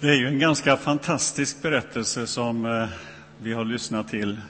Det 0.00 0.08
är 0.08 0.14
ju 0.14 0.26
en 0.26 0.38
ganska 0.38 0.76
fantastisk 0.76 1.62
berättelse 1.62 2.26
som 2.26 2.66
eh, 2.66 2.88
vi 3.42 3.52
har 3.52 3.64
lyssnat 3.64 4.08
till. 4.08 4.40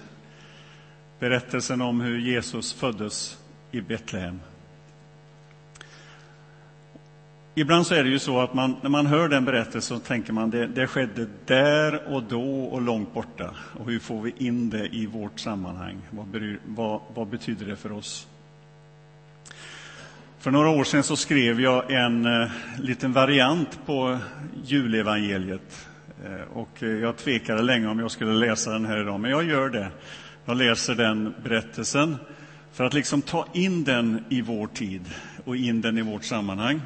Berättelsen 1.18 1.80
om 1.80 2.00
hur 2.00 2.18
Jesus 2.18 2.72
föddes 2.72 3.38
i 3.70 3.80
Betlehem. 3.80 4.40
Ibland 7.54 7.86
så 7.86 7.94
är 7.94 8.04
det 8.04 8.10
ju 8.10 8.18
så 8.18 8.40
att 8.40 8.54
man, 8.54 8.76
när 8.82 8.90
man 8.90 9.06
hör 9.06 9.28
den 9.28 9.44
berättelsen 9.44 9.98
så 9.98 10.04
tänker 10.04 10.32
man 10.32 10.50
det, 10.50 10.66
det 10.66 10.86
skedde 10.86 11.26
där 11.46 12.14
och 12.14 12.22
då 12.22 12.64
och 12.64 12.82
långt 12.82 13.14
borta. 13.14 13.54
Och 13.78 13.90
hur 13.90 13.98
får 13.98 14.22
vi 14.22 14.34
in 14.38 14.70
det 14.70 14.86
i 14.86 15.06
vårt 15.06 15.40
sammanhang? 15.40 15.96
Vad, 16.10 16.26
bryr, 16.26 16.60
vad, 16.66 17.00
vad 17.14 17.26
betyder 17.26 17.66
det 17.66 17.76
för 17.76 17.92
oss? 17.92 18.26
För 20.40 20.50
några 20.50 20.68
år 20.68 20.84
sedan 20.84 21.02
så 21.02 21.16
skrev 21.16 21.60
jag 21.60 21.92
en 21.92 22.26
eh, 22.26 22.50
liten 22.78 23.12
variant 23.12 23.86
på 23.86 24.18
julevangeliet. 24.64 25.88
Eh, 26.24 26.56
och 26.56 26.82
eh, 26.82 26.88
jag 26.88 27.16
tvekade 27.16 27.62
länge 27.62 27.86
om 27.86 27.98
jag 27.98 28.10
skulle 28.10 28.32
läsa 28.32 28.70
den 28.70 28.86
här 28.86 29.00
idag, 29.00 29.20
men 29.20 29.30
jag 29.30 29.44
gör 29.44 29.68
det. 29.68 29.88
Jag 30.44 30.56
läser 30.56 30.94
den 30.94 31.34
berättelsen 31.44 32.16
för 32.72 32.84
att 32.84 32.94
liksom 32.94 33.22
ta 33.22 33.46
in 33.54 33.84
den 33.84 34.24
i 34.28 34.42
vår 34.42 34.66
tid 34.66 35.02
och 35.44 35.56
in 35.56 35.80
den 35.80 35.98
i 35.98 36.02
vårt 36.02 36.24
sammanhang. 36.24 36.80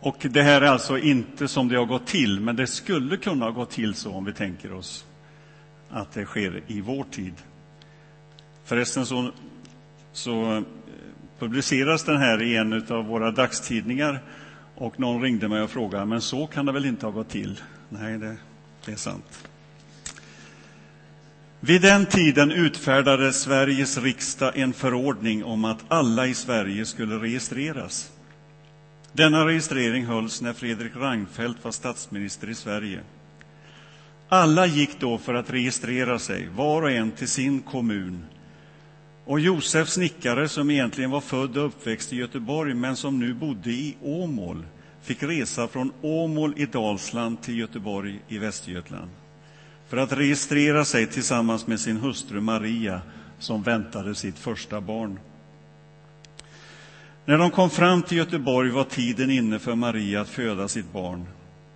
Och 0.00 0.26
det 0.30 0.42
här 0.42 0.60
är 0.60 0.66
alltså 0.66 0.98
inte 0.98 1.48
som 1.48 1.68
det 1.68 1.76
har 1.76 1.86
gått 1.86 2.06
till, 2.06 2.40
men 2.40 2.56
det 2.56 2.66
skulle 2.66 3.16
kunna 3.16 3.44
ha 3.44 3.52
gått 3.52 3.70
till 3.70 3.94
så 3.94 4.12
om 4.12 4.24
vi 4.24 4.32
tänker 4.32 4.72
oss 4.72 5.06
att 5.90 6.12
det 6.12 6.24
sker 6.24 6.62
i 6.66 6.80
vår 6.80 7.04
tid. 7.04 7.34
Förresten 8.64 9.06
så, 9.06 9.30
så 10.12 10.64
publiceras 11.38 12.04
den 12.04 12.16
här 12.16 12.42
i 12.42 12.56
en 12.56 12.72
av 12.88 13.06
våra 13.06 13.30
dagstidningar 13.30 14.20
och 14.74 15.00
någon 15.00 15.22
ringde 15.22 15.48
mig 15.48 15.62
och 15.62 15.70
frågade, 15.70 16.06
men 16.06 16.20
så 16.20 16.46
kan 16.46 16.66
det 16.66 16.72
väl 16.72 16.86
inte 16.86 17.06
ha 17.06 17.10
gått 17.10 17.28
till? 17.28 17.60
Nej, 17.88 18.18
det, 18.18 18.36
det 18.84 18.92
är 18.92 18.96
sant. 18.96 19.48
Vid 21.60 21.82
den 21.82 22.06
tiden 22.06 22.50
utfärdade 22.52 23.32
Sveriges 23.32 23.98
riksdag 23.98 24.52
en 24.58 24.72
förordning 24.72 25.44
om 25.44 25.64
att 25.64 25.84
alla 25.88 26.26
i 26.26 26.34
Sverige 26.34 26.86
skulle 26.86 27.16
registreras. 27.16 28.12
Denna 29.12 29.46
registrering 29.46 30.06
hölls 30.06 30.42
när 30.42 30.52
Fredrik 30.52 30.92
Reinfeldt 30.96 31.64
var 31.64 31.72
statsminister 31.72 32.50
i 32.50 32.54
Sverige. 32.54 33.00
Alla 34.28 34.66
gick 34.66 35.00
då 35.00 35.18
för 35.18 35.34
att 35.34 35.50
registrera 35.50 36.18
sig, 36.18 36.48
var 36.48 36.82
och 36.82 36.90
en 36.90 37.10
till 37.10 37.28
sin 37.28 37.62
kommun. 37.62 38.24
Och 39.28 39.40
Josef 39.40 39.88
snickare, 39.88 40.48
som 40.48 40.70
egentligen 40.70 41.10
var 41.10 41.20
född 41.20 41.56
och 41.56 41.66
uppväxt 41.66 42.12
i 42.12 42.16
Göteborg 42.16 42.74
men 42.74 42.96
som 42.96 43.18
nu 43.18 43.34
bodde 43.34 43.70
i 43.70 43.96
Åmål, 44.02 44.66
fick 45.02 45.22
resa 45.22 45.68
från 45.68 45.92
Åmål 46.02 46.54
i 46.56 46.66
Dalsland 46.66 47.42
till 47.42 47.58
Göteborg 47.58 48.20
i 48.28 48.38
Västergötland 48.38 49.10
för 49.88 49.96
att 49.96 50.12
registrera 50.12 50.84
sig 50.84 51.06
tillsammans 51.06 51.66
med 51.66 51.80
sin 51.80 51.96
hustru 51.96 52.40
Maria 52.40 53.00
som 53.38 53.62
väntade 53.62 54.14
sitt 54.14 54.38
första 54.38 54.80
barn. 54.80 55.18
När 57.24 57.38
de 57.38 57.50
kom 57.50 57.70
fram 57.70 58.02
till 58.02 58.18
Göteborg 58.18 58.70
var 58.70 58.84
tiden 58.84 59.30
inne 59.30 59.58
för 59.58 59.74
Maria 59.74 60.20
att 60.20 60.28
föda 60.28 60.68
sitt 60.68 60.92
barn. 60.92 61.26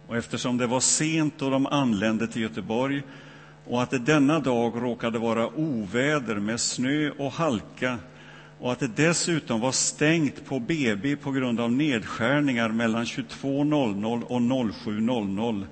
Och 0.07 0.17
eftersom 0.17 0.59
det 0.59 0.67
var 0.67 0.81
sent 0.81 1.35
då 1.39 1.51
de 1.51 1.67
anlände 1.67 2.27
till 2.27 2.43
Göteborg 2.43 3.03
och 3.67 3.83
att 3.83 3.91
det 3.91 3.99
denna 3.99 4.41
dag 4.41 4.83
råkade 4.83 5.19
vara 5.19 5.49
oväder 5.49 6.35
med 6.35 6.61
snö 6.61 7.11
och 7.11 7.33
halka 7.33 7.99
och 8.61 8.73
att 8.73 8.81
det 8.81 8.97
dessutom 8.97 9.61
var 9.61 9.73
stängt 9.73 10.45
på 10.45 10.61
BB 10.61 11.17
på 11.17 11.33
grund 11.33 11.61
av 11.61 11.73
nedskärningar 11.73 12.69
mellan 12.69 13.05
22.00 13.05 14.23
och 14.23 14.41
07.00 14.41 15.67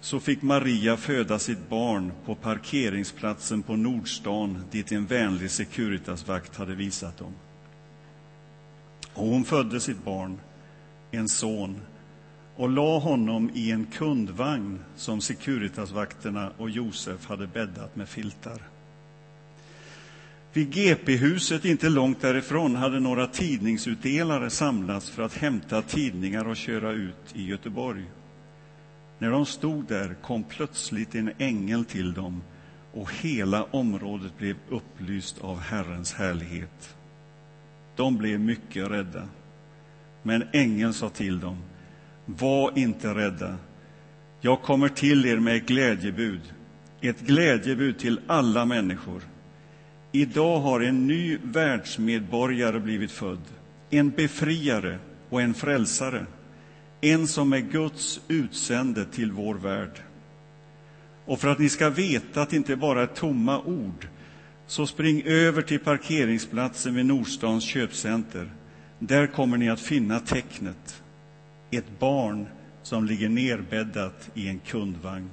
så 0.00 0.20
fick 0.20 0.42
Maria 0.42 0.96
föda 0.96 1.38
sitt 1.38 1.68
barn 1.68 2.12
på 2.26 2.34
parkeringsplatsen 2.34 3.62
på 3.62 3.76
Nordstan 3.76 4.64
dit 4.70 4.92
en 4.92 5.06
vänlig 5.06 5.50
Securitasvakt 5.50 6.56
hade 6.56 6.74
visat 6.74 7.18
dem. 7.18 7.34
Och 9.14 9.26
hon 9.26 9.44
födde 9.44 9.80
sitt 9.80 10.04
barn, 10.04 10.40
en 11.10 11.28
son, 11.28 11.80
och 12.56 12.70
la 12.70 12.98
honom 12.98 13.50
i 13.54 13.70
en 13.70 13.86
kundvagn 13.86 14.80
som 14.96 15.20
Securitasvakterna 15.20 16.52
och 16.58 16.70
Josef 16.70 17.26
hade 17.26 17.46
bäddat 17.46 17.96
med 17.96 18.08
filtar. 18.08 18.62
Vid 20.52 20.70
GP-huset 20.70 21.64
inte 21.64 21.88
långt 21.88 22.20
därifrån 22.20 22.76
hade 22.76 23.00
några 23.00 23.26
tidningsutdelare 23.26 24.50
samlats 24.50 25.10
för 25.10 25.22
att 25.22 25.34
hämta 25.34 25.82
tidningar 25.82 26.48
och 26.48 26.56
köra 26.56 26.92
ut 26.92 27.34
i 27.34 27.46
Göteborg. 27.46 28.04
När 29.18 29.30
de 29.30 29.46
stod 29.46 29.84
där 29.84 30.14
kom 30.22 30.44
plötsligt 30.44 31.14
en 31.14 31.32
ängel 31.38 31.84
till 31.84 32.12
dem 32.12 32.42
och 32.92 33.12
hela 33.12 33.64
området 33.64 34.38
blev 34.38 34.56
upplyst 34.70 35.40
av 35.40 35.58
Herrens 35.58 36.12
härlighet. 36.12 36.96
De 37.96 38.18
blev 38.18 38.40
mycket 38.40 38.90
rädda. 38.90 39.28
Men 40.22 40.44
ängeln 40.52 40.94
sa 40.94 41.08
till 41.08 41.40
dem, 41.40 41.56
var 42.26 42.78
inte 42.78 43.14
rädda. 43.14 43.56
Jag 44.40 44.62
kommer 44.62 44.88
till 44.88 45.26
er 45.26 45.38
med 45.38 45.56
ett 45.56 45.66
glädjebud, 45.66 46.40
ett 47.00 47.20
glädjebud 47.20 47.98
till 47.98 48.20
alla 48.26 48.64
människor. 48.64 49.22
Idag 50.12 50.60
har 50.60 50.80
en 50.80 51.06
ny 51.06 51.38
världsmedborgare 51.42 52.80
blivit 52.80 53.10
född, 53.10 53.42
en 53.90 54.10
befriare 54.10 54.98
och 55.28 55.42
en 55.42 55.54
frälsare, 55.54 56.26
en 57.00 57.26
som 57.26 57.52
är 57.52 57.58
Guds 57.58 58.20
utsände 58.28 59.04
till 59.04 59.32
vår 59.32 59.54
värld. 59.54 60.00
Och 61.24 61.40
för 61.40 61.48
att 61.48 61.58
ni 61.58 61.68
ska 61.68 61.90
veta 61.90 62.42
att 62.42 62.50
det 62.50 62.56
inte 62.56 62.76
bara 62.76 63.02
är 63.02 63.06
tomma 63.06 63.60
ord 63.60 64.08
så 64.66 64.86
spring 64.86 65.22
över 65.22 65.62
till 65.62 65.80
parkeringsplatsen 65.80 66.94
vid 66.94 67.06
Nordstans 67.06 67.64
köpcenter. 67.64 68.50
Där 68.98 69.26
kommer 69.26 69.56
ni 69.56 69.70
att 69.70 69.80
finna 69.80 70.20
tecknet. 70.20 71.01
Ett 71.72 71.98
barn 71.98 72.46
som 72.82 73.04
ligger 73.04 73.28
nerbäddat 73.28 74.30
i 74.34 74.48
en 74.48 74.58
kundvagn. 74.58 75.30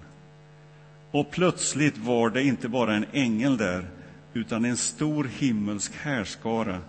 Och 1.12 1.32
plötsligt 1.32 1.98
var 1.98 2.30
det 2.30 2.44
inte 2.44 2.70
bara 2.70 2.96
en 2.96 3.06
ängel 3.12 3.58
där, 3.58 3.88
utan 4.34 4.66
en 4.66 4.78
stor 4.78 5.30
himmelsk 5.40 5.96
härskara 5.96 6.80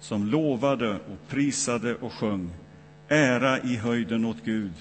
som 0.00 0.26
lovade 0.26 0.90
och 0.90 1.28
prisade 1.28 1.94
och 1.94 2.12
sjöng. 2.12 2.50
Ära 3.08 3.58
i 3.60 3.76
höjden 3.76 4.24
åt 4.24 4.44
Gud 4.44 4.72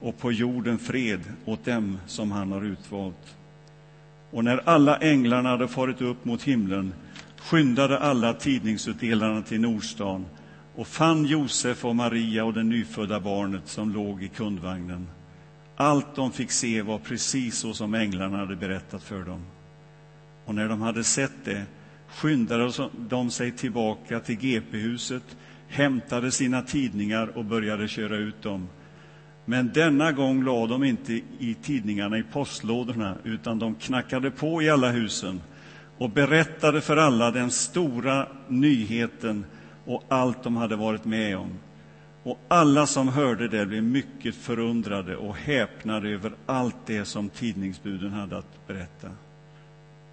och 0.00 0.18
på 0.18 0.32
jorden 0.32 0.78
fred 0.78 1.20
åt 1.44 1.64
dem 1.64 1.98
som 2.06 2.32
han 2.32 2.52
har 2.52 2.64
utvalt. 2.64 3.36
Och 4.30 4.44
när 4.44 4.68
alla 4.68 4.96
änglarna 4.96 5.48
hade 5.48 5.68
farit 5.68 6.00
upp 6.00 6.24
mot 6.24 6.42
himlen 6.42 6.94
skyndade 7.38 7.98
alla 7.98 8.32
tidningsutdelarna 8.34 9.42
till 9.42 9.60
Nordstan 9.60 10.26
och 10.74 10.86
fann 10.86 11.24
Josef 11.24 11.84
och 11.84 11.96
Maria 11.96 12.44
och 12.44 12.52
det 12.52 12.62
nyfödda 12.62 13.20
barnet 13.20 13.68
som 13.68 13.92
låg 13.92 14.22
i 14.22 14.28
kundvagnen. 14.28 15.06
Allt 15.76 16.14
de 16.14 16.32
fick 16.32 16.50
se 16.50 16.82
var 16.82 16.98
precis 16.98 17.58
så 17.58 17.74
som 17.74 17.94
änglarna 17.94 18.38
hade 18.38 18.56
berättat 18.56 19.02
för 19.02 19.24
dem. 19.24 19.40
Och 20.44 20.54
när 20.54 20.68
de 20.68 20.80
hade 20.80 21.04
sett 21.04 21.44
det 21.44 21.62
skyndade 22.08 22.72
de 23.08 23.30
sig 23.30 23.52
tillbaka 23.52 24.20
till 24.20 24.36
GP-huset, 24.36 25.36
hämtade 25.68 26.30
sina 26.30 26.62
tidningar 26.62 27.38
och 27.38 27.44
började 27.44 27.88
köra 27.88 28.16
ut 28.16 28.42
dem. 28.42 28.68
Men 29.44 29.70
denna 29.74 30.12
gång 30.12 30.44
lade 30.44 30.72
de 30.72 30.84
inte 30.84 31.12
i 31.38 31.56
tidningarna 31.62 32.18
i 32.18 32.22
postlådorna, 32.22 33.16
utan 33.24 33.58
de 33.58 33.74
knackade 33.74 34.30
på 34.30 34.62
i 34.62 34.70
alla 34.70 34.90
husen 34.90 35.40
och 35.98 36.10
berättade 36.10 36.80
för 36.80 36.96
alla 36.96 37.30
den 37.30 37.50
stora 37.50 38.26
nyheten 38.48 39.44
och 39.84 40.04
allt 40.08 40.42
de 40.42 40.56
hade 40.56 40.76
varit 40.76 41.04
med 41.04 41.36
om. 41.36 41.58
Och 42.22 42.38
alla 42.48 42.86
som 42.86 43.08
hörde 43.08 43.48
det 43.48 43.66
blev 43.66 43.82
mycket 43.82 44.34
förundrade 44.34 45.16
och 45.16 45.36
häpnade 45.36 46.08
över 46.08 46.32
allt 46.46 46.76
det 46.86 47.04
som 47.04 47.28
tidningsbuden 47.28 48.12
hade 48.12 48.38
att 48.38 48.66
berätta. 48.66 49.10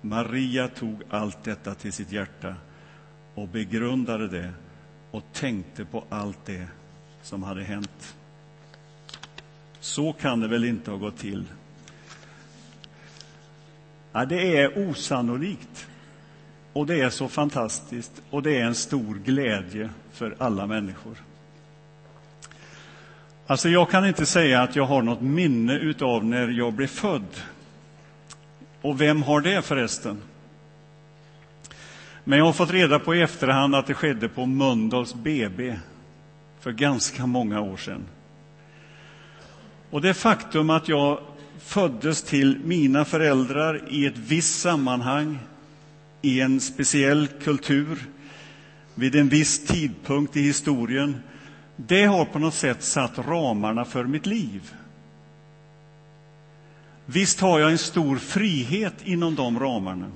Maria 0.02 0.68
tog 0.68 1.04
allt 1.10 1.44
detta 1.44 1.76
till 1.76 1.94
sitt 1.94 2.12
hjärta 2.12 2.56
och 3.36 3.48
begrundade 3.48 4.28
det 4.28 4.54
och 5.12 5.24
tänkte 5.34 5.86
på 5.86 6.04
allt 6.10 6.46
det 6.46 6.68
som 7.22 7.44
hade 7.44 7.64
hänt. 7.64 8.16
Så 9.80 10.14
kan 10.14 10.40
det 10.40 10.48
väl 10.48 10.64
inte 10.64 10.92
ha 10.92 10.98
gått 10.98 11.18
till? 11.18 11.46
Ja, 14.12 14.26
det 14.26 14.58
är 14.58 14.90
osannolikt. 14.90 15.88
Och 16.74 16.86
det 16.86 17.02
är 17.02 17.10
så 17.10 17.28
fantastiskt 17.28 18.22
och 18.30 18.44
det 18.44 18.58
är 18.58 18.66
en 18.66 18.76
stor 18.76 19.16
glädje 19.16 19.90
för 20.14 20.36
alla 20.38 20.68
människor. 20.68 21.18
Alltså, 23.48 23.70
jag 23.70 23.90
kan 23.90 24.08
inte 24.08 24.26
säga 24.26 24.62
att 24.62 24.76
jag 24.76 24.86
har 24.86 25.02
något 25.02 25.22
minne 25.22 25.94
av 26.02 26.26
när 26.26 26.48
jag 26.48 26.74
blev 26.74 26.88
född. 26.88 27.42
Och 28.82 29.02
vem 29.02 29.24
har 29.24 29.42
det 29.42 29.62
förresten? 29.62 30.22
Men 32.24 32.40
jag 32.40 32.46
har 32.46 32.54
fått 32.54 32.72
reda 32.72 33.00
på 33.00 33.16
i 33.16 33.22
efterhand 33.22 33.76
att 33.76 33.88
det 33.88 33.94
skedde 33.94 34.30
på 34.30 34.46
Mölndals 34.46 35.14
BB 35.14 35.76
för 36.60 36.72
ganska 36.72 37.26
många 37.26 37.62
år 37.62 37.78
sedan. 37.78 38.04
Och 39.90 40.02
det 40.02 40.14
faktum 40.14 40.70
att 40.70 40.88
jag 40.88 41.20
föddes 41.60 42.24
till 42.24 42.60
mina 42.64 43.06
föräldrar 43.06 43.84
i 43.90 44.06
ett 44.06 44.18
visst 44.18 44.62
sammanhang, 44.62 45.40
i 46.22 46.42
en 46.42 46.62
speciell 46.62 47.28
kultur, 47.28 48.00
vid 48.96 49.16
en 49.16 49.30
viss 49.30 49.66
tidpunkt 49.66 50.38
i 50.38 50.42
historien, 50.42 51.18
det 51.76 52.06
har 52.06 52.26
på 52.26 52.40
något 52.40 52.54
sätt 52.54 52.84
satt 52.84 53.18
ramarna 53.18 53.86
för 53.86 54.04
mitt 54.04 54.26
liv. 54.26 54.74
Visst 57.06 57.40
har 57.40 57.60
jag 57.60 57.72
en 57.72 57.78
stor 57.78 58.18
frihet 58.18 58.94
inom 59.04 59.36
de 59.36 59.60
ramarna. 59.60 60.12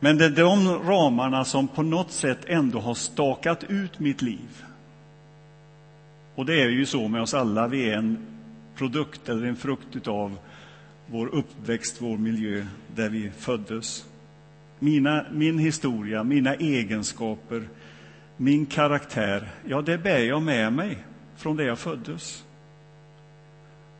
Men 0.00 0.18
det 0.18 0.24
är 0.24 0.30
de 0.30 0.68
ramarna 0.68 1.44
som 1.44 1.68
på 1.68 1.82
något 1.82 2.12
sätt 2.12 2.38
ändå 2.46 2.80
har 2.80 2.94
stakat 2.94 3.64
ut 3.64 3.98
mitt 3.98 4.22
liv. 4.22 4.64
Och 6.34 6.46
det 6.46 6.62
är 6.62 6.68
ju 6.68 6.86
så 6.86 7.08
med 7.08 7.22
oss 7.22 7.34
alla, 7.34 7.68
vi 7.68 7.90
är 7.90 7.96
en 7.96 8.18
produkt 8.76 9.28
eller 9.28 9.46
en 9.46 9.56
frukt 9.56 9.96
utav 9.96 10.38
vår 11.10 11.34
uppväxt, 11.34 11.96
vår 11.98 12.18
miljö, 12.18 12.66
där 12.94 13.08
vi 13.08 13.30
föddes. 13.30 14.04
Mina, 14.78 15.26
min 15.32 15.58
historia, 15.58 16.24
mina 16.24 16.54
egenskaper, 16.54 17.68
min 18.36 18.66
karaktär, 18.66 19.48
ja, 19.66 19.82
det 19.82 19.98
bär 19.98 20.18
jag 20.18 20.42
med 20.42 20.72
mig 20.72 20.98
från 21.36 21.56
det 21.56 21.64
jag 21.64 21.78
föddes. 21.78 22.44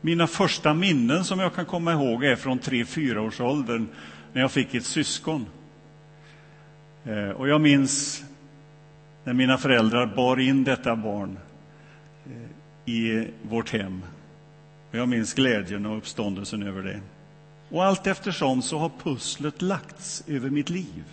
Mina 0.01 0.27
första 0.27 0.75
minnen 0.75 1.25
som 1.25 1.39
jag 1.39 1.55
kan 1.55 1.67
komma 1.67 1.93
ihåg 1.93 2.25
är 2.25 2.37
från 2.37 2.59
tre 2.59 2.85
fyra 2.85 3.23
års 3.23 3.41
åldern 3.41 3.89
när 4.33 4.41
jag 4.41 4.53
fick 4.53 4.75
ett 4.75 4.85
syskon. 4.85 5.47
Eh, 7.05 7.31
och 7.31 7.49
jag 7.49 7.61
minns 7.61 8.25
när 9.25 9.33
mina 9.33 9.59
föräldrar 9.59 10.07
bar 10.07 10.41
in 10.41 10.65
detta 10.65 10.97
barn 10.97 11.39
eh, 12.27 12.93
i 12.93 13.29
vårt 13.43 13.71
hem. 13.71 14.03
Och 14.91 14.99
jag 14.99 15.09
minns 15.09 15.35
glädjen 15.35 15.87
och 15.87 15.97
uppståndelsen 15.97 16.63
över 16.63 16.83
det. 16.83 17.01
Och 17.69 17.85
allt 17.85 18.07
eftersom 18.07 18.63
så 18.63 18.79
har 18.79 18.91
pusslet 19.03 19.63
lagts 19.63 20.25
över 20.27 20.51
mitt 20.51 20.71
liv. 20.71 21.05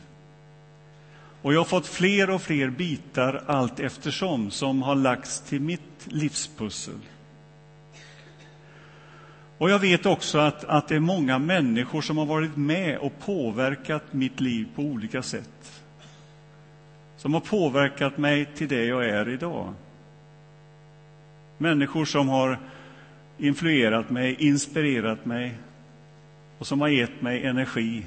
Och 1.41 1.53
jag 1.53 1.59
har 1.59 1.65
fått 1.65 1.88
fler 1.88 2.29
och 2.29 2.41
fler 2.41 2.69
bitar 2.69 3.44
allt 3.47 3.79
eftersom 3.79 4.51
som 4.51 4.81
har 4.81 4.95
lagts 4.95 5.41
till 5.41 5.62
mitt 5.62 5.81
livspussel. 6.06 7.00
Och 9.57 9.69
jag 9.69 9.79
vet 9.79 10.06
också 10.06 10.38
att, 10.38 10.63
att 10.63 10.88
det 10.88 10.95
är 10.95 11.00
många 11.00 11.39
människor 11.39 12.01
som 12.01 12.18
har 12.18 12.25
varit 12.25 12.57
med 12.57 12.97
och 12.97 13.19
påverkat 13.19 14.13
mitt 14.13 14.39
liv 14.39 14.68
på 14.75 14.81
olika 14.81 15.21
sätt. 15.21 15.81
Som 17.18 17.33
har 17.33 17.41
påverkat 17.41 18.18
mig 18.18 18.45
till 18.56 18.68
det 18.68 18.85
jag 18.85 19.06
är 19.06 19.29
idag. 19.29 19.74
Människor 21.57 22.06
som 22.06 22.29
har 22.29 22.59
influerat 23.38 24.10
mig, 24.10 24.36
inspirerat 24.39 25.25
mig 25.25 25.57
och 26.57 26.68
som 26.68 26.81
har 26.81 26.88
gett 26.88 27.22
mig 27.22 27.45
energi 27.45 28.06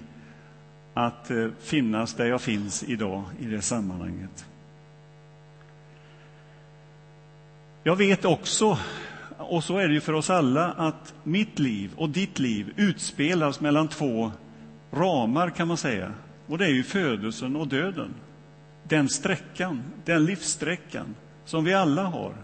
att 0.94 1.30
eh, 1.30 1.48
finnas 1.60 2.14
där 2.14 2.26
jag 2.26 2.40
finns 2.40 2.82
idag 2.82 3.24
i 3.40 3.44
det 3.44 3.62
sammanhanget. 3.62 4.46
Jag 7.82 7.96
vet 7.96 8.24
också 8.24 8.78
och 9.40 9.64
så 9.64 9.78
är 9.78 9.88
det 9.88 9.94
ju 9.94 10.00
för 10.00 10.12
oss 10.12 10.30
alla, 10.30 10.72
att 10.72 11.14
mitt 11.22 11.58
liv 11.58 11.90
och 11.96 12.10
ditt 12.10 12.38
liv 12.38 12.72
utspelas 12.76 13.60
mellan 13.60 13.88
två 13.88 14.32
ramar, 14.90 15.50
kan 15.50 15.68
man 15.68 15.76
säga. 15.76 16.12
Och 16.46 16.58
det 16.58 16.64
är 16.64 16.70
ju 16.70 16.82
födelsen 16.82 17.56
och 17.56 17.68
döden. 17.68 18.14
Den 18.82 19.08
sträckan, 19.08 19.82
den 20.04 20.24
livssträckan, 20.24 21.14
som 21.44 21.64
vi 21.64 21.74
alla 21.74 22.02
har. 22.02 22.34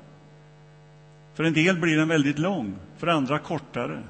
För 1.36 1.44
en 1.44 1.52
del 1.52 1.78
blir 1.78 1.96
den 1.96 2.08
väldigt 2.08 2.38
lång, 2.38 2.76
för 2.98 3.06
andra 3.06 3.38
kortare. 3.38 4.02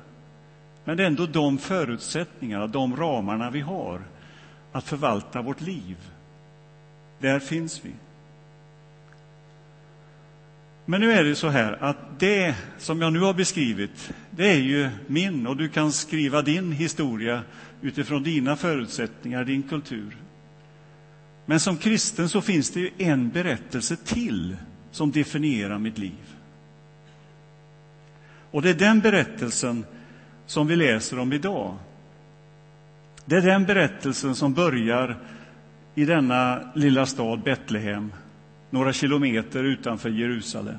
Men 0.84 0.96
det 0.96 1.02
är 1.02 1.06
ändå 1.06 1.26
de 1.26 1.58
förutsättningarna, 1.58 2.66
de 2.66 2.96
ramarna 2.96 3.50
vi 3.50 3.60
har 3.60 4.02
att 4.72 4.84
förvalta 4.84 5.42
vårt 5.42 5.60
liv. 5.60 5.96
Där 7.18 7.38
finns 7.38 7.84
vi. 7.84 7.92
Men 10.84 11.00
nu 11.00 11.12
är 11.12 11.24
det 11.24 11.34
så 11.34 11.48
här 11.48 11.72
att 11.80 12.20
det 12.20 12.54
som 12.78 13.00
jag 13.02 13.12
nu 13.12 13.20
har 13.20 13.34
beskrivit, 13.34 14.12
det 14.30 14.50
är 14.50 14.58
ju 14.58 14.90
min 15.06 15.46
och 15.46 15.56
du 15.56 15.68
kan 15.68 15.92
skriva 15.92 16.42
din 16.42 16.72
historia 16.72 17.42
utifrån 17.82 18.22
dina 18.22 18.56
förutsättningar, 18.56 19.44
din 19.44 19.62
kultur. 19.62 20.16
Men 21.46 21.60
som 21.60 21.76
kristen 21.76 22.28
så 22.28 22.40
finns 22.40 22.70
det 22.70 22.80
ju 22.80 22.90
en 22.98 23.30
berättelse 23.30 23.96
till 23.96 24.56
som 24.90 25.12
definierar 25.12 25.78
mitt 25.78 25.98
liv. 25.98 26.35
Och 28.56 28.62
det 28.62 28.70
är 28.70 28.74
den 28.74 29.00
berättelsen 29.00 29.84
som 30.46 30.66
vi 30.66 30.76
läser 30.76 31.18
om 31.18 31.32
idag. 31.32 31.76
Det 33.24 33.36
är 33.36 33.40
den 33.40 33.64
berättelsen 33.64 34.34
som 34.34 34.54
börjar 34.54 35.16
i 35.94 36.04
denna 36.04 36.72
lilla 36.74 37.06
stad 37.06 37.42
Betlehem 37.42 38.12
några 38.70 38.92
kilometer 38.92 39.64
utanför 39.64 40.08
Jerusalem. 40.08 40.78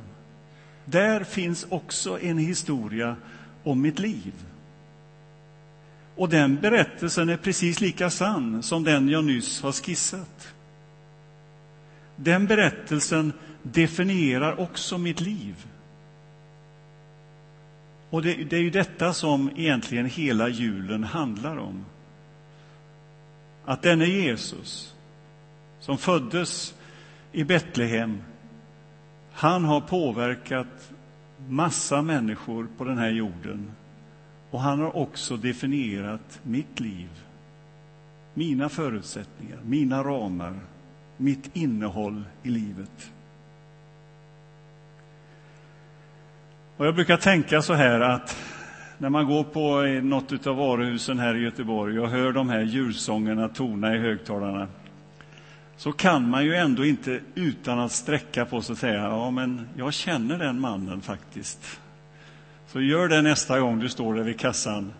Där 0.85 1.23
finns 1.23 1.65
också 1.69 2.19
en 2.19 2.37
historia 2.37 3.15
om 3.63 3.81
mitt 3.81 3.99
liv. 3.99 4.33
Och 6.15 6.29
den 6.29 6.55
berättelsen 6.55 7.29
är 7.29 7.37
precis 7.37 7.81
lika 7.81 8.09
sann 8.09 8.63
som 8.63 8.83
den 8.83 9.09
jag 9.09 9.25
nyss 9.25 9.61
har 9.61 9.71
skissat. 9.71 10.53
Den 12.15 12.45
berättelsen 12.45 13.33
definierar 13.63 14.59
också 14.59 14.97
mitt 14.97 15.21
liv. 15.21 15.55
Och 18.09 18.21
det, 18.21 18.33
det, 18.33 18.55
är 18.55 18.61
ju 18.61 18.69
detta 18.69 19.13
som 19.13 19.49
egentligen 19.55 20.05
hela 20.05 20.49
julen 20.49 21.03
handlar 21.03 21.57
om. 21.57 21.85
Att 23.65 23.81
denne 23.81 24.05
Jesus, 24.05 24.95
som 25.79 25.97
föddes 25.97 26.75
i 27.31 27.43
Betlehem, 27.43 28.21
han 29.31 29.63
har 29.63 29.81
påverkat 29.81 30.91
massa 31.49 32.01
människor 32.01 32.67
på 32.77 32.83
den 32.83 32.97
här 32.97 33.09
jorden. 33.09 33.71
Och 34.51 34.61
han 34.61 34.79
har 34.79 34.97
också 34.97 35.37
definierat 35.37 36.39
mitt 36.43 36.79
liv, 36.79 37.09
mina 38.33 38.69
förutsättningar, 38.69 39.59
mina 39.63 40.03
ramar, 40.03 40.59
mitt 41.17 41.55
innehåll 41.55 42.23
i 42.43 42.49
livet. 42.49 43.11
Och 46.77 46.85
jag 46.85 46.95
brukar 46.95 47.17
tänka 47.17 47.61
så 47.61 47.73
här 47.73 47.99
att 47.99 48.37
när 48.97 49.09
man 49.09 49.25
går 49.25 49.43
på 49.43 49.81
något 50.07 50.47
av 50.47 50.55
varuhusen 50.55 51.19
här 51.19 51.35
i 51.35 51.43
Göteborg 51.43 51.99
och 51.99 52.09
hör 52.09 52.31
de 52.31 52.49
här 52.49 52.61
julsångerna 52.61 53.49
tona 53.49 53.95
i 53.95 53.97
högtalarna 53.97 54.67
så 55.77 55.91
kan 55.91 56.29
man 56.29 56.45
ju 56.45 56.55
ändå 56.55 56.85
inte 56.85 57.19
utan 57.35 57.79
att 57.79 57.91
sträcka 57.91 58.45
på 58.45 58.61
sig 58.61 58.75
säga 58.75 59.03
ja, 59.03 59.31
men 59.31 59.67
jag 59.77 59.93
känner 59.93 60.37
den 60.37 60.59
mannen 60.59 61.01
faktiskt. 61.01 61.79
Så 62.67 62.81
gör 62.81 63.07
det 63.07 63.21
nästa 63.21 63.59
gång 63.59 63.79
du 63.79 63.89
står 63.89 64.15
där 64.15 64.23
vid 64.23 64.39
kassan. 64.39 64.93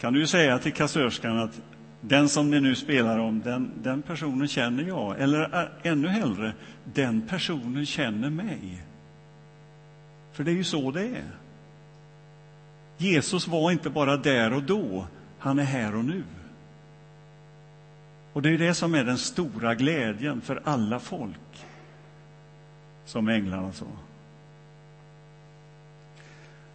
Kan 0.00 0.12
du 0.12 0.26
säga 0.26 0.58
till 0.58 0.72
kassörskan 0.72 1.38
att 1.38 1.60
den 2.00 2.28
som 2.28 2.50
ni 2.50 2.60
nu 2.60 2.74
spelar 2.74 3.18
om, 3.18 3.40
den, 3.40 3.70
den 3.82 4.02
personen 4.02 4.48
känner 4.48 4.82
jag. 4.82 5.20
Eller 5.20 5.62
äh, 5.62 5.92
ännu 5.92 6.08
hellre, 6.08 6.52
den 6.84 7.22
personen 7.28 7.86
känner 7.86 8.30
mig. 8.30 8.82
För 10.32 10.44
det 10.44 10.50
är 10.50 10.54
ju 10.54 10.64
så 10.64 10.90
det 10.90 11.06
är. 11.06 11.30
Jesus 12.96 13.48
var 13.48 13.70
inte 13.70 13.90
bara 13.90 14.16
där 14.16 14.52
och 14.52 14.62
då, 14.62 15.06
han 15.38 15.58
är 15.58 15.64
här 15.64 15.94
och 15.94 16.04
nu. 16.04 16.22
Och 18.32 18.42
det 18.42 18.50
är 18.50 18.58
det 18.58 18.74
som 18.74 18.94
är 18.94 19.04
den 19.04 19.18
stora 19.18 19.74
glädjen 19.74 20.40
för 20.40 20.62
alla 20.64 21.00
folk, 21.00 21.66
som 23.04 23.28
änglarna 23.28 23.72
sa. 23.72 23.86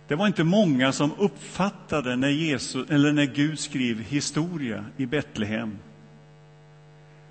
Det 0.08 0.16
var 0.16 0.28
inte 0.28 0.44
många 0.44 0.92
som 0.92 1.12
uppfattade 1.18 2.16
när, 2.16 2.30
Jesus, 2.30 2.90
eller 2.90 3.12
när 3.12 3.26
Gud 3.26 3.60
skrev 3.60 4.00
historia 4.00 4.86
i 4.98 5.06
Betlehem. 5.06 5.78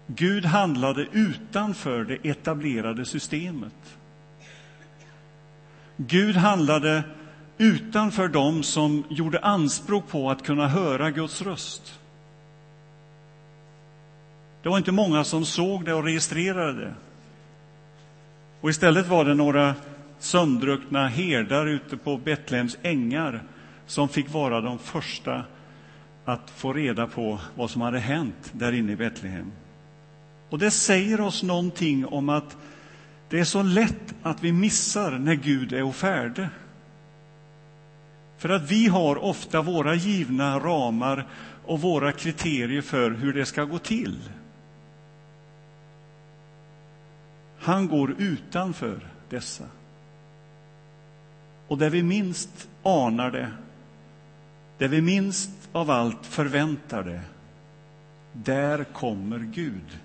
Gud 0.07 0.45
handlade 0.45 1.07
utanför 1.13 2.05
det 2.05 2.29
etablerade 2.29 3.05
systemet. 3.05 3.99
Gud 5.97 6.37
handlade 6.37 7.05
utanför 7.59 8.29
dem 8.29 8.63
som 8.63 9.05
gjorde 9.09 9.41
anspråk 9.41 10.09
på 10.09 10.31
att 10.31 10.43
kunna 10.43 10.69
höra 10.69 11.11
Guds 11.11 11.43
röst. 11.43 11.99
Det 14.63 14.69
var 14.69 14.79
inte 14.79 14.93
många 14.93 15.25
som 15.25 15.45
såg 15.45 15.85
det 15.85 15.95
och 15.95 16.05
registrerade 16.05 16.73
det. 16.73 16.95
Och 18.61 18.71
istället 18.71 19.09
var 19.09 19.25
det 19.25 19.35
några 19.35 19.75
sömndruckna 20.19 21.09
herdar 21.09 21.67
ute 21.67 21.97
på 21.97 22.17
Betlehems 22.17 22.79
ängar 22.83 23.43
som 23.87 24.09
fick 24.09 24.33
vara 24.33 24.61
de 24.61 24.79
första 24.79 25.45
att 26.25 26.51
få 26.51 26.73
reda 26.73 27.07
på 27.07 27.39
vad 27.55 27.71
som 27.71 27.83
hade 27.83 27.99
hänt 27.99 28.53
där 28.53 28.73
inne 28.73 28.93
i 28.93 28.97
Betlehem. 28.97 29.53
Och 30.51 30.59
det 30.59 30.71
säger 30.71 31.21
oss 31.21 31.43
någonting 31.43 32.07
om 32.07 32.29
att 32.29 32.57
det 33.29 33.41
är 33.41 33.45
så 33.45 33.63
lätt 33.63 34.15
att 34.23 34.45
vi 34.45 34.53
missar 34.53 35.11
när 35.11 35.35
Gud 35.35 35.73
är 35.73 35.93
färdig. 35.93 36.49
För 38.39 38.49
att 38.49 38.71
vi 38.71 38.87
har 38.87 39.17
ofta 39.17 39.63
våra 39.63 39.95
givna 39.95 40.59
ramar 40.59 41.27
och 41.67 41.81
våra 41.81 42.13
kriterier 42.13 42.83
för 42.83 43.11
hur 43.11 43.33
det 43.33 43.47
ska 43.47 43.65
gå 43.65 43.79
till. 43.79 44.19
Han 47.59 47.89
går 47.89 48.15
utanför 48.19 49.01
dessa. 49.29 49.65
Och 51.69 51.79
där 51.79 51.91
vi 51.91 52.03
minst 52.03 52.69
anar 52.83 53.31
det, 53.31 53.53
där 54.79 54.89
vi 54.89 55.01
minst 55.01 55.51
av 55.73 55.91
allt 55.91 56.27
förväntar 56.27 57.03
det, 57.03 57.21
där 58.33 58.85
kommer 58.85 59.39
Gud. 59.39 59.99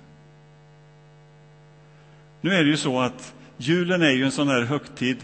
Nu 2.41 2.53
är 2.53 2.63
det 2.63 2.69
ju 2.69 2.77
så 2.77 2.99
att 2.99 3.33
julen 3.57 4.01
är 4.01 4.11
ju 4.11 4.23
en 4.23 4.31
sån 4.31 4.47
här 4.47 4.61
högtid 4.61 5.17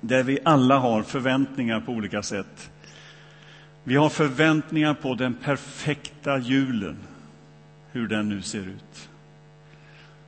där 0.00 0.22
vi 0.22 0.38
alla 0.44 0.78
har 0.78 1.02
förväntningar 1.02 1.80
på 1.80 1.92
olika 1.92 2.22
sätt. 2.22 2.70
Vi 3.84 3.96
har 3.96 4.08
förväntningar 4.08 4.94
på 4.94 5.14
den 5.14 5.34
perfekta 5.34 6.38
julen, 6.38 6.96
hur 7.92 8.08
den 8.08 8.28
nu 8.28 8.42
ser 8.42 8.60
ut. 8.60 9.08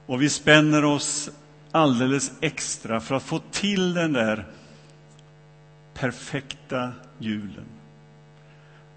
Och 0.07 0.23
vi 0.23 0.29
spänner 0.29 0.85
oss 0.85 1.31
alldeles 1.71 2.33
extra 2.41 3.01
för 3.01 3.15
att 3.15 3.23
få 3.23 3.39
till 3.51 3.95
den 3.95 4.13
där 4.13 4.45
perfekta 5.95 6.93
julen. 7.19 7.65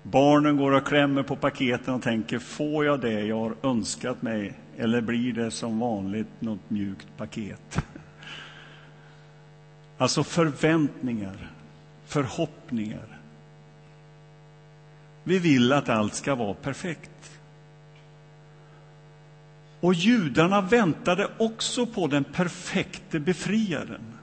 Barnen 0.03 0.57
går 0.57 0.71
och 0.71 0.87
klämmer 0.87 1.23
på 1.23 1.35
paketen 1.35 1.93
och 1.93 2.01
tänker, 2.01 2.39
får 2.39 2.85
jag 2.85 3.01
det 3.01 3.21
jag 3.21 3.39
har 3.39 3.55
önskat 3.63 4.21
mig 4.21 4.53
eller 4.77 5.01
blir 5.01 5.33
det 5.33 5.51
som 5.51 5.79
vanligt 5.79 6.41
något 6.41 6.69
mjukt 6.69 7.07
paket? 7.17 7.85
Alltså 9.97 10.23
förväntningar, 10.23 11.51
förhoppningar. 12.05 13.19
Vi 15.23 15.39
vill 15.39 15.73
att 15.73 15.89
allt 15.89 16.13
ska 16.13 16.35
vara 16.35 16.53
perfekt. 16.53 17.39
Och 19.79 19.93
judarna 19.93 20.61
väntade 20.61 21.27
också 21.37 21.85
på 21.85 22.07
den 22.07 22.23
perfekte 22.23 23.19
befriaren. 23.19 24.13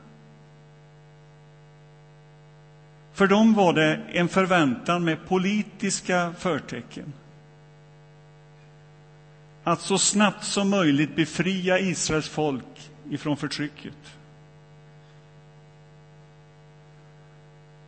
För 3.13 3.27
dem 3.27 3.55
var 3.55 3.73
det 3.73 4.01
en 4.13 4.29
förväntan 4.29 5.05
med 5.05 5.29
politiska 5.29 6.35
förtecken. 6.39 7.13
Att 9.71 9.81
så 9.81 9.99
snabbt 9.99 10.45
som 10.45 10.71
möjligt 10.71 11.17
befria 11.17 11.79
Israels 11.79 12.29
folk 12.29 12.91
ifrån 13.11 13.37
förtrycket. 13.37 13.97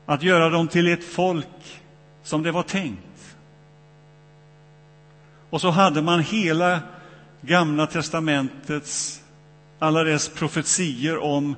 Att 0.07 0.23
göra 0.23 0.49
dem 0.49 0.69
till 0.69 0.89
ett 0.89 1.05
folk 1.05 1.81
som 2.23 2.43
det 2.43 2.53
var 2.53 2.63
tänkt. 2.63 3.37
Och 5.51 5.61
så 5.61 5.71
hade 5.71 6.03
man 6.03 6.21
hela 6.21 6.81
Gamla 7.41 7.87
testamentets 7.87 9.23
alla 9.79 10.05
dess 10.05 10.29
profetier 10.29 11.19
om 11.19 11.57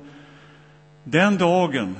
den 1.03 1.37
dagen. 1.37 1.95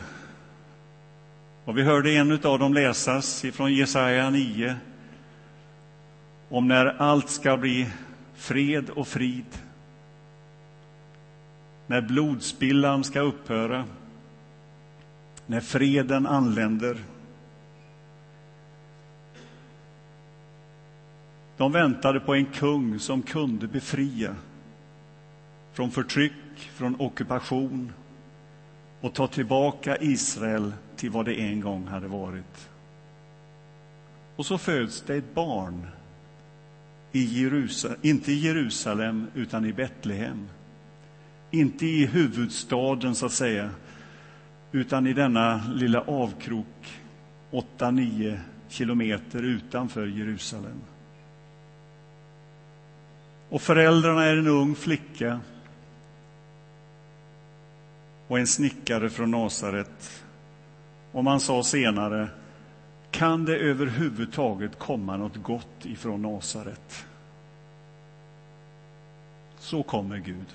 Och 1.65 1.77
vi 1.77 1.83
hörde 1.83 2.11
en 2.11 2.31
av 2.31 2.59
dem 2.59 2.73
läsas 2.73 3.45
från 3.53 3.73
Jesaja 3.73 4.29
9 4.29 4.75
om 6.49 6.67
när 6.67 6.85
allt 7.01 7.29
ska 7.29 7.57
bli 7.57 7.87
fred 8.35 8.89
och 8.89 9.07
frid. 9.07 9.45
När 11.87 12.01
blodspillan 12.01 13.03
ska 13.03 13.19
upphöra. 13.19 13.85
När 15.45 15.59
freden 15.59 16.27
anländer. 16.27 16.97
De 21.57 21.71
väntade 21.71 22.19
på 22.19 22.35
en 22.35 22.45
kung 22.45 22.99
som 22.99 23.21
kunde 23.21 23.67
befria 23.67 24.35
från 25.73 25.91
förtryck, 25.91 26.31
från 26.57 27.01
ockupation 27.01 27.91
och 29.01 29.13
ta 29.13 29.27
tillbaka 29.27 29.97
Israel 29.97 30.73
till 30.95 31.09
vad 31.09 31.25
det 31.25 31.41
en 31.41 31.61
gång 31.61 31.87
hade 31.87 32.07
varit. 32.07 32.69
Och 34.35 34.45
så 34.45 34.57
föds 34.57 35.01
det 35.01 35.15
ett 35.15 35.33
barn, 35.33 35.87
i 37.15 37.41
Jerusalem, 37.41 37.97
inte 38.01 38.31
i 38.31 38.35
Jerusalem, 38.35 39.27
utan 39.35 39.65
i 39.65 39.73
Betlehem. 39.73 40.47
Inte 41.51 41.85
i 41.85 42.05
huvudstaden, 42.05 43.15
så 43.15 43.25
att 43.25 43.31
säga, 43.31 43.69
utan 44.71 45.07
i 45.07 45.13
denna 45.13 45.61
lilla 45.73 46.01
avkrok, 46.01 46.99
åtta, 47.51 47.91
nio 47.91 48.39
kilometer 48.67 49.43
utanför 49.43 50.07
Jerusalem. 50.07 50.81
Och 53.49 53.61
föräldrarna 53.61 54.23
är 54.23 54.37
en 54.37 54.47
ung 54.47 54.75
flicka 54.75 55.39
och 58.27 58.39
en 58.39 58.47
snickare 58.47 59.09
från 59.09 59.31
Nasaret. 59.31 60.23
Och 61.11 61.23
man 61.23 61.39
sa 61.39 61.63
senare, 61.63 62.29
kan 63.15 63.45
det 63.45 63.57
överhuvudtaget 63.57 64.79
komma 64.79 65.17
något 65.17 65.43
gott 65.43 65.85
ifrån 65.85 66.21
Nasaret? 66.21 67.05
Så 69.59 69.83
kommer 69.83 70.17
Gud. 70.17 70.47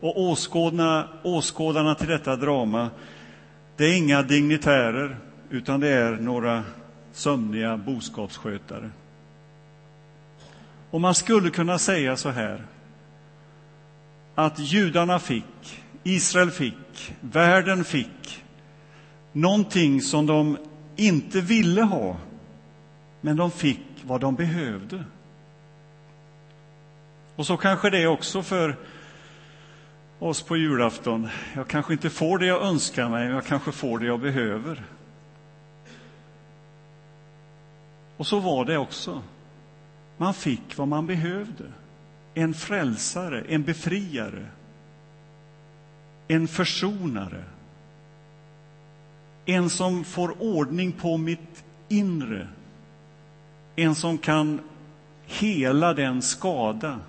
Och 0.00 0.20
åskådarna, 0.20 1.08
åskådarna 1.22 1.94
till 1.94 2.08
detta 2.08 2.36
drama, 2.36 2.90
det 3.76 3.84
är 3.84 3.96
inga 3.96 4.22
dignitärer, 4.22 5.16
utan 5.50 5.80
det 5.80 5.88
är 5.88 6.12
några 6.12 6.64
sömniga 7.12 7.76
boskapsskötare. 7.76 8.90
Och 10.90 11.00
man 11.00 11.14
skulle 11.14 11.50
kunna 11.50 11.78
säga 11.78 12.16
så 12.16 12.28
här, 12.30 12.62
att 14.34 14.58
judarna 14.58 15.18
fick, 15.18 15.82
Israel 16.02 16.50
fick, 16.50 17.14
världen 17.20 17.84
fick 17.84 18.41
någonting 19.32 20.00
som 20.00 20.26
de 20.26 20.58
inte 20.96 21.40
ville 21.40 21.82
ha, 21.82 22.16
men 23.20 23.36
de 23.36 23.50
fick 23.50 23.80
vad 24.04 24.20
de 24.20 24.34
behövde. 24.34 25.04
Och 27.36 27.46
så 27.46 27.56
kanske 27.56 27.90
det 27.90 28.02
är 28.02 28.06
också 28.06 28.42
för 28.42 28.76
oss 30.18 30.42
på 30.42 30.56
julafton. 30.56 31.28
Jag 31.54 31.68
kanske 31.68 31.92
inte 31.92 32.10
får 32.10 32.38
det 32.38 32.46
jag 32.46 32.62
önskar 32.62 33.08
mig, 33.08 33.24
men 33.24 33.34
jag 33.34 33.46
kanske 33.46 33.72
får 33.72 33.98
det 33.98 34.06
jag 34.06 34.20
behöver. 34.20 34.82
Och 38.16 38.26
så 38.26 38.40
var 38.40 38.64
det 38.64 38.78
också. 38.78 39.22
Man 40.16 40.34
fick 40.34 40.76
vad 40.76 40.88
man 40.88 41.06
behövde. 41.06 41.64
En 42.34 42.54
frälsare, 42.54 43.44
en 43.48 43.62
befriare, 43.62 44.46
en 46.28 46.48
försonare. 46.48 47.44
En 49.46 49.70
som 49.70 50.04
får 50.04 50.42
ordning 50.42 50.92
på 50.92 51.16
mitt 51.16 51.64
inre. 51.88 52.48
En 53.76 53.94
som 53.94 54.18
kan 54.18 54.60
hela 55.26 55.94
den 55.94 56.22
skada 56.22 57.00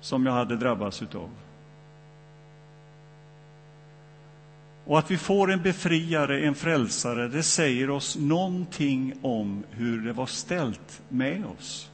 som 0.00 0.26
jag 0.26 0.32
hade 0.32 0.56
drabbats 0.56 1.02
utav. 1.02 1.30
Och 4.84 4.98
att 4.98 5.10
vi 5.10 5.18
får 5.18 5.52
en 5.52 5.62
befriare, 5.62 6.40
en 6.40 6.54
frälsare, 6.54 7.28
det 7.28 7.42
säger 7.42 7.90
oss 7.90 8.16
någonting 8.16 9.14
om 9.22 9.64
hur 9.70 10.00
det 10.00 10.12
var 10.12 10.26
ställt 10.26 11.02
med 11.08 11.44
oss. 11.58 11.90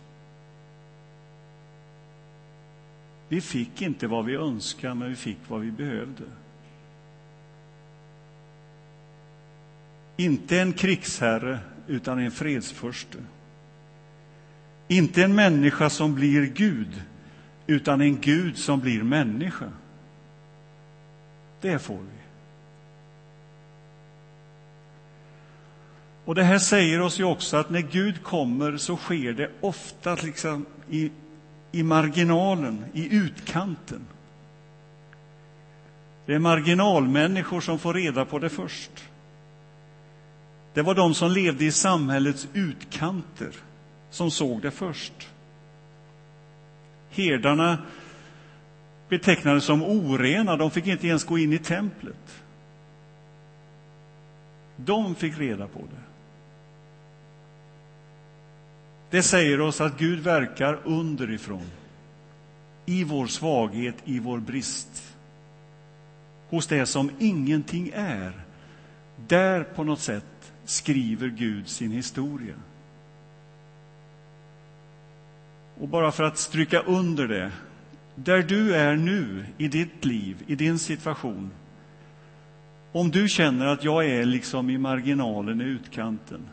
Vi 3.29 3.41
fick 3.41 3.83
inte 3.83 4.07
vad 4.07 4.25
vi 4.25 4.35
önskade, 4.35 4.95
men 4.95 5.09
vi 5.09 5.17
fick 5.17 5.39
vad 5.49 5.61
vi 5.61 5.71
behövde. 5.71 6.25
Inte 10.17 10.61
en 10.61 10.73
krigsherre, 10.73 11.59
utan 11.87 12.19
en 12.19 12.31
fredsförste. 12.31 13.19
Inte 14.89 15.23
en 15.23 15.35
människa 15.35 15.91
som 15.91 16.15
blir 16.15 16.47
Gud, 16.47 17.03
utan 17.67 18.01
en 18.01 18.21
Gud 18.21 18.59
som 18.59 18.81
blir 18.81 19.03
människa. 19.03 19.69
Det 21.61 21.79
får 21.79 21.99
vi. 21.99 22.23
Och 26.25 26.35
Det 26.35 26.45
här 26.45 26.59
säger 26.59 27.01
oss 27.01 27.21
ju 27.21 27.25
också 27.25 27.57
att 27.57 27.71
när 27.71 27.81
Gud 27.81 28.23
kommer 28.23 28.77
så 28.77 28.97
sker 28.97 29.33
det 29.33 29.51
ofta 29.61 30.15
liksom 30.15 30.67
i, 30.91 31.11
i 31.73 31.83
marginalen, 31.83 32.85
i 32.93 33.17
utkanten. 33.17 34.07
Det 36.27 36.35
är 36.35 36.39
marginalmänniskor 36.39 37.61
som 37.61 37.79
får 37.79 37.95
reda 37.95 38.25
på 38.25 38.39
det 38.39 38.49
först. 38.49 38.91
Det 40.75 40.83
var 40.83 40.95
de 40.95 41.15
som 41.15 41.31
levde 41.31 41.65
i 41.65 41.73
samhällets 41.73 42.49
utkanter 42.53 43.51
som 44.11 44.31
såg 44.31 44.63
det 44.63 44.71
först. 44.71 45.29
Herdarna 47.11 47.79
betecknades 49.09 49.65
som 49.65 49.83
orena, 49.83 50.57
de 50.57 50.71
fick 50.71 50.87
inte 50.87 51.07
ens 51.07 51.25
gå 51.25 51.39
in 51.39 51.53
i 51.53 51.59
templet. 51.59 52.43
De 54.77 55.15
fick 55.15 55.39
reda 55.39 55.67
på 55.67 55.79
det. 55.79 56.03
Det 59.11 59.23
säger 59.23 59.61
oss 59.61 59.81
att 59.81 59.99
Gud 59.99 60.21
verkar 60.21 60.79
underifrån, 60.85 61.71
i 62.87 63.05
vår 63.05 63.27
svaghet, 63.27 63.95
i 64.05 64.19
vår 64.19 64.39
brist. 64.39 65.15
Hos 66.49 66.67
det 66.67 66.87
som 66.87 67.11
ingenting 67.19 67.91
är. 67.95 68.33
Där 69.29 69.63
på 69.63 69.85
något 69.85 70.01
sätt 70.01 70.25
skriver 70.65 71.29
Gud 71.29 71.69
sin 71.69 71.91
historia. 71.91 72.55
Och 75.81 75.89
bara 75.89 76.13
för 76.13 76.25
att 76.25 76.39
stryka 76.39 76.81
under 76.81 77.29
det, 77.29 77.53
där 78.15 78.43
du 78.43 78.75
är 78.75 78.97
nu 78.97 79.47
i 79.59 79.69
ditt 79.69 80.05
liv, 80.05 80.45
i 80.47 80.55
din 80.55 80.79
situation. 80.79 81.51
Om 82.93 83.11
du 83.11 83.29
känner 83.29 83.67
att 83.67 83.85
jag 83.85 84.07
är 84.07 84.25
liksom 84.25 84.71
i 84.71 84.79
marginalen, 84.79 85.61
i 85.61 85.65
utkanten. 85.65 86.49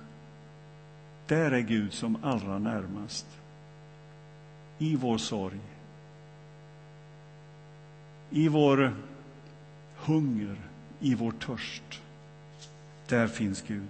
Där 1.28 1.52
är 1.52 1.60
Gud 1.60 1.94
som 1.94 2.24
allra 2.24 2.60
närmast. 2.60 3.26
I 4.78 4.96
vår 4.96 5.18
sorg. 5.18 5.60
I 8.30 8.48
vår 8.48 8.94
hunger, 9.96 10.56
i 11.00 11.16
vår 11.16 11.32
törst. 11.32 12.02
Där 13.10 13.28
finns 13.28 13.64
Gud. 13.68 13.90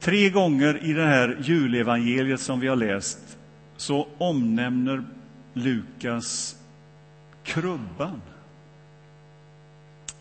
Tre 0.00 0.30
gånger 0.30 0.84
i 0.84 0.92
det 0.92 1.06
här 1.06 1.38
julevangeliet 1.42 2.40
som 2.40 2.60
vi 2.60 2.68
har 2.68 2.76
läst 2.76 3.38
så 3.76 4.08
omnämner 4.18 5.04
Lukas 5.52 6.56
krubban. 7.42 8.22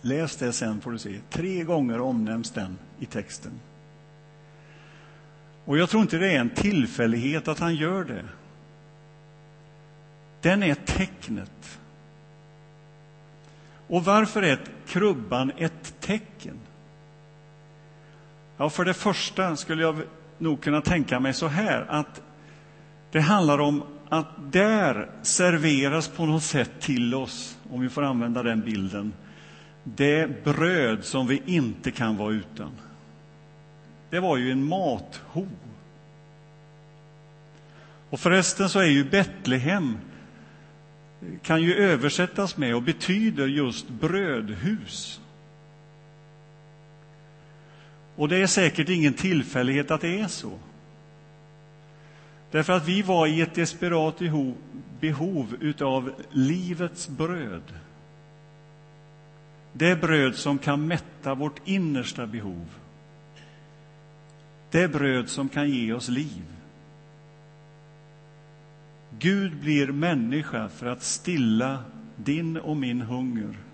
Läs 0.01 0.35
det 0.35 0.53
sen 0.53 0.81
får 0.81 0.91
du 0.91 0.97
se. 0.97 1.19
Tre 1.29 1.63
gånger 1.63 2.01
omnämns 2.01 2.51
den 2.51 2.77
i 2.99 3.05
texten. 3.05 3.51
Och 5.65 5.77
jag 5.77 5.89
tror 5.89 6.01
inte 6.01 6.17
det 6.17 6.31
är 6.31 6.39
en 6.39 6.49
tillfällighet 6.49 7.47
att 7.47 7.59
han 7.59 7.75
gör 7.75 8.03
det. 8.03 8.25
Den 10.41 10.63
är 10.63 10.75
tecknet. 10.75 11.79
Och 13.87 14.05
varför 14.05 14.41
är 14.41 14.59
krubban 14.87 15.51
ett 15.57 15.98
tecken? 16.09 16.57
Ja, 18.57 18.69
för 18.69 18.85
det 18.85 18.93
första 18.93 19.55
skulle 19.55 19.83
jag 19.83 20.01
nog 20.37 20.61
kunna 20.61 20.81
tänka 20.81 21.19
mig 21.19 21.33
så 21.33 21.47
här 21.47 21.85
att 21.89 22.21
det 23.11 23.19
handlar 23.19 23.59
om 23.59 23.83
att 24.09 24.27
där 24.51 25.09
serveras 25.21 26.07
på 26.07 26.25
något 26.25 26.43
sätt 26.43 26.71
till 26.79 27.15
oss, 27.15 27.57
om 27.71 27.81
vi 27.81 27.89
får 27.89 28.03
använda 28.03 28.43
den 28.43 28.61
bilden, 28.61 29.13
det 29.83 30.43
bröd 30.43 31.05
som 31.05 31.27
vi 31.27 31.41
inte 31.45 31.91
kan 31.91 32.17
vara 32.17 32.33
utan. 32.33 32.71
Det 34.09 34.19
var 34.19 34.37
ju 34.37 34.51
en 34.51 34.63
matho. 34.63 35.47
Och 38.09 38.19
förresten 38.19 38.69
så 38.69 38.79
är 38.79 38.85
ju 38.85 39.03
Betlehem 39.03 39.97
kan 41.41 41.61
ju 41.61 41.75
översättas 41.75 42.57
med 42.57 42.75
och 42.75 42.83
betyder 42.83 43.47
just 43.47 43.89
brödhus. 43.89 45.21
Och 48.19 48.29
det 48.29 48.37
är 48.37 48.47
säkert 48.47 48.89
ingen 48.89 49.13
tillfällighet 49.13 49.91
att 49.91 50.01
det 50.01 50.19
är 50.19 50.27
så. 50.27 50.51
Därför 52.51 52.73
att 52.73 52.87
vi 52.87 53.01
var 53.01 53.27
i 53.27 53.41
ett 53.41 53.55
desperat 53.55 54.19
behov 54.99 55.55
utav 55.59 56.11
livets 56.31 57.09
bröd. 57.09 57.73
Det 59.73 60.01
bröd 60.01 60.35
som 60.35 60.57
kan 60.57 60.87
mätta 60.87 61.33
vårt 61.33 61.67
innersta 61.67 62.27
behov. 62.27 62.65
Det 64.71 64.87
bröd 64.87 65.29
som 65.29 65.49
kan 65.49 65.69
ge 65.69 65.93
oss 65.93 66.09
liv. 66.09 66.43
Gud 69.19 69.55
blir 69.55 69.87
människa 69.87 70.69
för 70.69 70.85
att 70.85 71.03
stilla 71.03 71.83
din 72.15 72.57
och 72.57 72.77
min 72.77 73.01
hunger. 73.01 73.68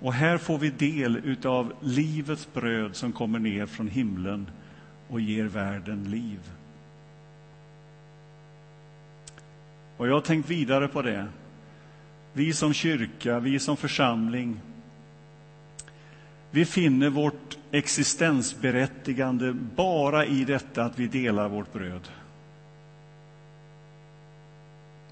Och 0.00 0.12
här 0.12 0.38
får 0.38 0.58
vi 0.58 0.70
del 0.70 1.36
av 1.44 1.72
livets 1.80 2.52
bröd 2.52 2.96
som 2.96 3.12
kommer 3.12 3.38
ner 3.38 3.66
från 3.66 3.88
himlen 3.88 4.50
och 5.08 5.20
ger 5.20 5.44
världen 5.44 6.10
liv. 6.10 6.40
Och 9.96 10.08
jag 10.08 10.14
har 10.14 10.20
tänkt 10.20 10.50
vidare 10.50 10.88
på 10.88 11.02
det. 11.02 11.26
Vi 12.32 12.52
som 12.52 12.72
kyrka, 12.72 13.38
vi 13.38 13.58
som 13.58 13.76
församling, 13.76 14.60
vi 16.50 16.64
finner 16.64 17.10
vårt 17.10 17.58
existensberättigande 17.70 19.52
bara 19.76 20.26
i 20.26 20.44
detta 20.44 20.84
att 20.84 20.98
vi 20.98 21.06
delar 21.06 21.48
vårt 21.48 21.72
bröd. 21.72 22.08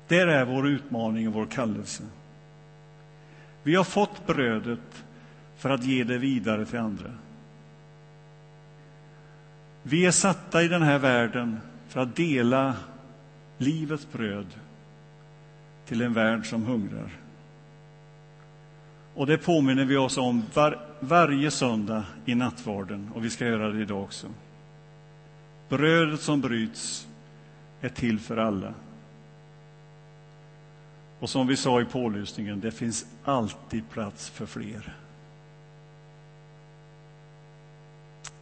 Där 0.08 0.26
är 0.26 0.44
vår 0.44 0.68
utmaning 0.68 1.28
och 1.28 1.34
vår 1.34 1.46
kallelse. 1.46 2.02
Vi 3.68 3.74
har 3.74 3.84
fått 3.84 4.26
brödet 4.26 5.04
för 5.56 5.70
att 5.70 5.84
ge 5.84 6.04
det 6.04 6.18
vidare 6.18 6.66
till 6.66 6.78
andra. 6.78 7.10
Vi 9.82 10.06
är 10.06 10.10
satta 10.10 10.62
i 10.62 10.68
den 10.68 10.82
här 10.82 10.98
världen 10.98 11.58
för 11.88 12.00
att 12.00 12.16
dela 12.16 12.76
livets 13.58 14.12
bröd 14.12 14.46
till 15.86 16.02
en 16.02 16.12
värld 16.12 16.46
som 16.46 16.62
hungrar. 16.62 17.10
Och 19.14 19.26
det 19.26 19.38
påminner 19.38 19.84
vi 19.84 19.96
oss 19.96 20.18
om 20.18 20.42
var, 20.54 20.78
varje 21.00 21.50
söndag 21.50 22.04
i 22.24 22.34
nattvarden, 22.34 23.10
och 23.14 23.24
vi 23.24 23.30
ska 23.30 23.46
göra 23.46 23.68
det 23.68 23.80
idag 23.80 24.02
också. 24.02 24.26
Brödet 25.68 26.20
som 26.20 26.40
bryts 26.40 27.08
är 27.80 27.88
till 27.88 28.20
för 28.20 28.36
alla. 28.36 28.74
Och 31.20 31.30
som 31.30 31.46
vi 31.46 31.56
sa 31.56 31.80
i 31.80 31.84
pålysningen, 31.84 32.60
det 32.60 32.70
finns 32.70 33.06
alltid 33.24 33.90
plats 33.90 34.30
för 34.30 34.46
fler. 34.46 34.96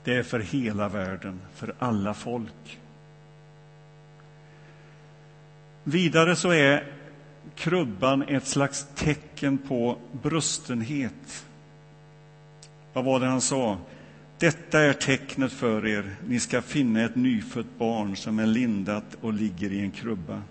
Det 0.05 0.15
är 0.15 0.23
för 0.23 0.41
hela 0.41 0.89
världen, 0.89 1.41
för 1.55 1.75
alla 1.79 2.15
folk. 2.15 2.79
Vidare 5.85 6.37
så 6.37 6.51
är 6.51 6.93
krubban 7.55 8.23
ett 8.23 8.47
slags 8.47 8.87
tecken 8.95 9.59
på 9.59 9.99
brustenhet. 10.13 11.47
Vad 12.93 13.05
var 13.05 13.21
det 13.21 13.27
han 13.27 13.41
sa? 13.41 13.79
Detta 14.39 14.81
är 14.81 14.93
tecknet 14.93 15.53
för 15.53 15.87
er. 15.87 16.17
Ni 16.27 16.41
ska 16.41 16.63
finna 16.63 17.03
ett 17.03 17.17
nyfött 17.17 17.79
barn 17.79 18.17
som 18.17 18.39
är 18.39 18.47
lindat 18.47 19.17
och 19.21 19.33
ligger 19.33 19.73
i 19.73 19.81
en 19.81 19.91
krubba. 19.91 20.43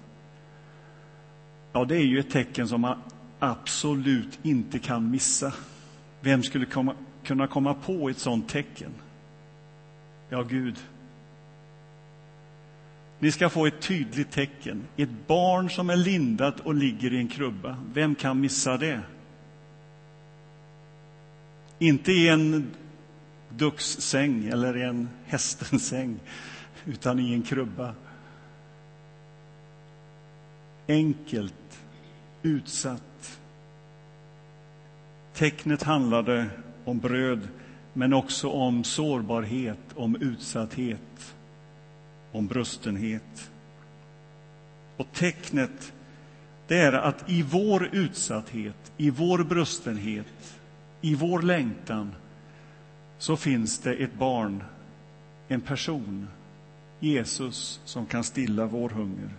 Ja, 1.76 1.86
det 1.86 1.96
är 1.96 2.06
ju 2.06 2.20
ett 2.20 2.30
tecken 2.30 2.68
som 2.68 2.82
man 2.82 3.02
absolut 3.40 4.40
inte 4.44 4.80
kan 4.80 5.12
missa. 5.12 5.54
Vem 6.22 6.44
skulle 6.44 6.66
komma, 6.66 6.96
kunna 7.24 7.48
komma 7.48 7.74
på 7.74 8.10
ett 8.10 8.18
sånt 8.18 8.50
tecken? 8.50 8.92
Ja, 10.30 10.42
Gud. 10.42 10.76
Ni 13.20 13.32
ska 13.32 13.50
få 13.50 13.66
ett 13.66 13.82
tydligt 13.82 14.32
tecken. 14.32 14.84
Ett 14.98 15.28
barn 15.28 15.70
som 15.70 15.90
är 15.90 15.96
lindat 15.96 16.60
och 16.60 16.76
ligger 16.76 17.14
i 17.14 17.18
en 17.18 17.28
krubba. 17.28 17.78
Vem 17.94 18.16
kan 18.16 18.42
missa 18.42 18.78
det? 18.78 19.02
Inte 21.80 22.12
i 22.12 22.28
en 22.28 22.72
duckssäng 23.50 24.46
eller 24.46 24.78
i 24.78 24.82
en 24.82 25.10
hästens 25.26 25.88
säng, 25.88 26.20
utan 26.86 27.20
i 27.20 27.34
en 27.34 27.42
krubba. 27.42 27.94
Enkelt, 30.88 31.54
utsatt. 32.46 33.40
Tecknet 35.34 35.84
handlade 35.84 36.50
om 36.86 37.00
bröd 37.00 37.48
men 37.94 38.14
också 38.14 38.50
om 38.50 38.84
sårbarhet, 38.84 39.80
om 39.96 40.16
utsatthet, 40.16 41.36
om 42.32 42.48
brustenhet. 42.48 43.52
Och 44.98 45.08
tecknet, 45.14 45.94
det 46.68 46.78
är 46.78 46.94
att 46.94 47.30
i 47.30 47.42
vår 47.42 47.90
utsatthet, 47.92 48.92
i 48.98 49.10
vår 49.10 49.44
brustenhet, 49.44 50.60
i 51.02 51.16
vår 51.16 51.42
längtan, 51.42 52.16
så 53.18 53.38
finns 53.38 53.80
det 53.80 53.94
ett 53.94 54.14
barn, 54.14 54.64
en 55.48 55.62
person, 55.62 56.28
Jesus, 57.00 57.82
som 57.86 58.06
kan 58.06 58.24
stilla 58.24 58.66
vår 58.66 58.90
hunger. 58.90 59.30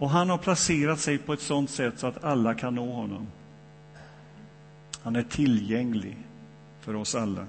Och 0.00 0.10
han 0.10 0.30
har 0.30 0.38
placerat 0.38 1.00
sig 1.00 1.18
på 1.18 1.32
ett 1.32 1.40
sådant 1.40 1.70
sätt 1.70 1.98
så 1.98 2.06
att 2.06 2.24
alla 2.24 2.54
kan 2.54 2.74
nå 2.74 2.92
honom. 2.92 3.26
Han 5.02 5.16
är 5.16 5.22
tillgänglig 5.22 6.16
för 6.80 6.96
oss 6.96 7.14
alla. 7.14 7.46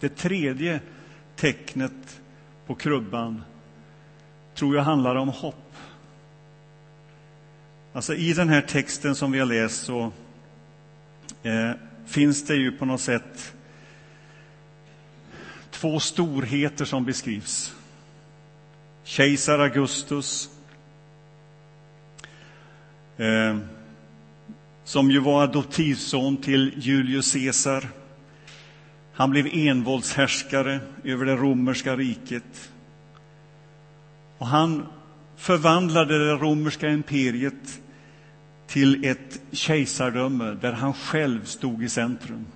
Det 0.00 0.08
tredje 0.08 0.80
tecknet 1.36 2.20
på 2.66 2.74
krubban 2.74 3.44
tror 4.54 4.76
jag 4.76 4.82
handlar 4.82 5.14
om 5.14 5.28
hopp. 5.28 5.74
Alltså 7.92 8.14
I 8.14 8.32
den 8.32 8.48
här 8.48 8.62
texten 8.62 9.14
som 9.14 9.32
vi 9.32 9.38
har 9.38 9.46
läst 9.46 9.82
så 9.82 10.12
eh, 11.42 11.70
finns 12.06 12.46
det 12.46 12.54
ju 12.54 12.72
på 12.72 12.84
något 12.84 13.00
sätt 13.00 13.54
två 15.70 16.00
storheter 16.00 16.84
som 16.84 17.04
beskrivs. 17.04 17.74
Kejsar 19.10 19.58
Augustus, 19.58 20.50
eh, 23.16 23.58
som 24.84 25.10
ju 25.10 25.18
var 25.18 25.42
adoptivson 25.42 26.36
till 26.36 26.72
Julius 26.76 27.32
Caesar. 27.32 27.88
Han 29.12 29.30
blev 29.30 29.46
envåldshärskare 29.52 30.80
över 31.04 31.24
det 31.24 31.36
romerska 31.36 31.96
riket. 31.96 32.70
Och 34.38 34.46
han 34.46 34.86
förvandlade 35.36 36.26
det 36.26 36.34
romerska 36.34 36.88
imperiet 36.88 37.80
till 38.66 39.04
ett 39.04 39.40
kejsardöme 39.52 40.56
där 40.60 40.72
han 40.72 40.94
själv 40.94 41.44
stod 41.44 41.82
i 41.82 41.88
centrum. 41.88 42.46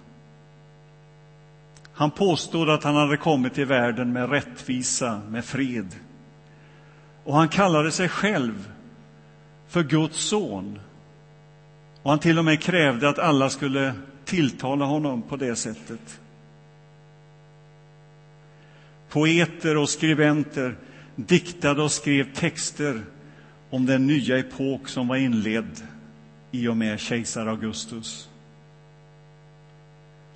Han 1.93 2.11
påstod 2.11 2.71
att 2.71 2.85
han 2.85 2.95
hade 2.95 3.17
kommit 3.17 3.55
till 3.55 3.67
världen 3.67 4.13
med 4.13 4.31
rättvisa, 4.31 5.21
med 5.29 5.45
fred. 5.45 5.95
Och 7.25 7.35
han 7.35 7.49
kallade 7.49 7.93
sig 7.93 8.09
själv 8.09 8.73
för 9.69 9.83
Guds 9.83 10.19
son. 10.19 10.79
Och 12.03 12.11
han 12.11 12.19
till 12.19 12.39
och 12.39 12.45
med 12.45 12.63
krävde 12.63 13.09
att 13.09 13.19
alla 13.19 13.51
skulle 13.51 13.95
tilltala 14.25 14.85
honom 14.85 15.23
på 15.23 15.37
det 15.37 15.57
sättet. 15.57 16.21
Poeter 19.09 19.77
och 19.77 19.89
skribenter 19.89 20.77
diktade 21.17 21.83
och 21.83 21.93
skrev 21.93 22.35
texter 22.35 23.03
om 23.71 23.87
den 23.87 24.07
nya 24.07 24.39
epok 24.39 24.89
som 24.89 25.09
var 25.09 25.17
inledd 25.17 25.83
i 26.51 26.69
och 26.69 26.77
med 26.77 27.01
kejsar 27.01 27.47
Augustus. 27.47 28.29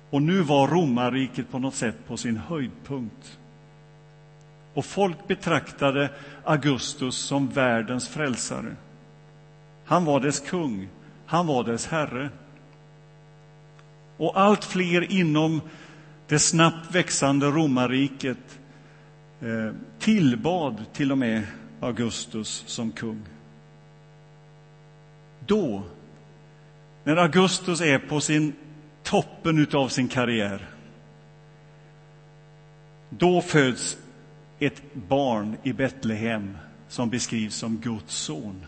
Och 0.09 0.21
nu 0.21 0.41
var 0.41 0.67
romarriket 0.67 1.51
på 1.51 1.59
något 1.59 1.75
sätt 1.75 1.95
på 2.07 2.17
sin 2.17 2.37
höjdpunkt. 2.37 3.39
Och 4.73 4.85
folk 4.85 5.27
betraktade 5.27 6.09
Augustus 6.43 7.15
som 7.15 7.49
världens 7.49 8.07
frälsare. 8.07 8.75
Han 9.85 10.05
var 10.05 10.19
dess 10.19 10.39
kung, 10.39 10.89
han 11.25 11.47
var 11.47 11.63
dess 11.63 11.87
herre. 11.87 12.29
Och 14.17 14.39
allt 14.39 14.65
fler 14.65 15.11
inom 15.11 15.61
det 16.27 16.39
snabbt 16.39 16.95
växande 16.95 17.45
romarriket 17.45 18.59
eh, 19.41 19.73
tillbad 19.99 20.85
till 20.93 21.11
och 21.11 21.17
med 21.17 21.43
Augustus 21.79 22.63
som 22.67 22.91
kung. 22.91 23.21
Då, 25.45 25.83
när 27.03 27.15
Augustus 27.15 27.81
är 27.81 27.99
på 27.99 28.21
sin 28.21 28.53
toppen 29.03 29.67
av 29.73 29.87
sin 29.87 30.07
karriär, 30.07 30.69
då 33.09 33.41
föds 33.41 33.97
ett 34.59 34.81
barn 34.93 35.57
i 35.63 35.73
Betlehem 35.73 36.57
som 36.87 37.09
beskrivs 37.09 37.55
som 37.55 37.77
Guds 37.77 38.15
son. 38.15 38.65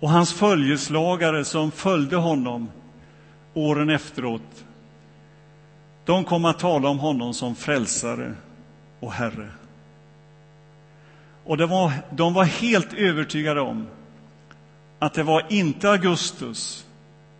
Och 0.00 0.10
hans 0.10 0.32
följeslagare 0.32 1.44
som 1.44 1.70
följde 1.70 2.16
honom 2.16 2.70
åren 3.54 3.90
efteråt, 3.90 4.64
de 6.04 6.24
kom 6.24 6.44
att 6.44 6.58
tala 6.58 6.88
om 6.88 6.98
honom 6.98 7.34
som 7.34 7.54
frälsare 7.54 8.34
och 9.00 9.12
Herre. 9.12 9.48
Och 11.44 11.58
var, 11.58 11.92
de 12.10 12.34
var 12.34 12.44
helt 12.44 12.92
övertygade 12.92 13.60
om 13.60 13.86
att 14.98 15.14
det 15.14 15.22
var 15.22 15.46
inte 15.48 15.90
Augustus, 15.90 16.86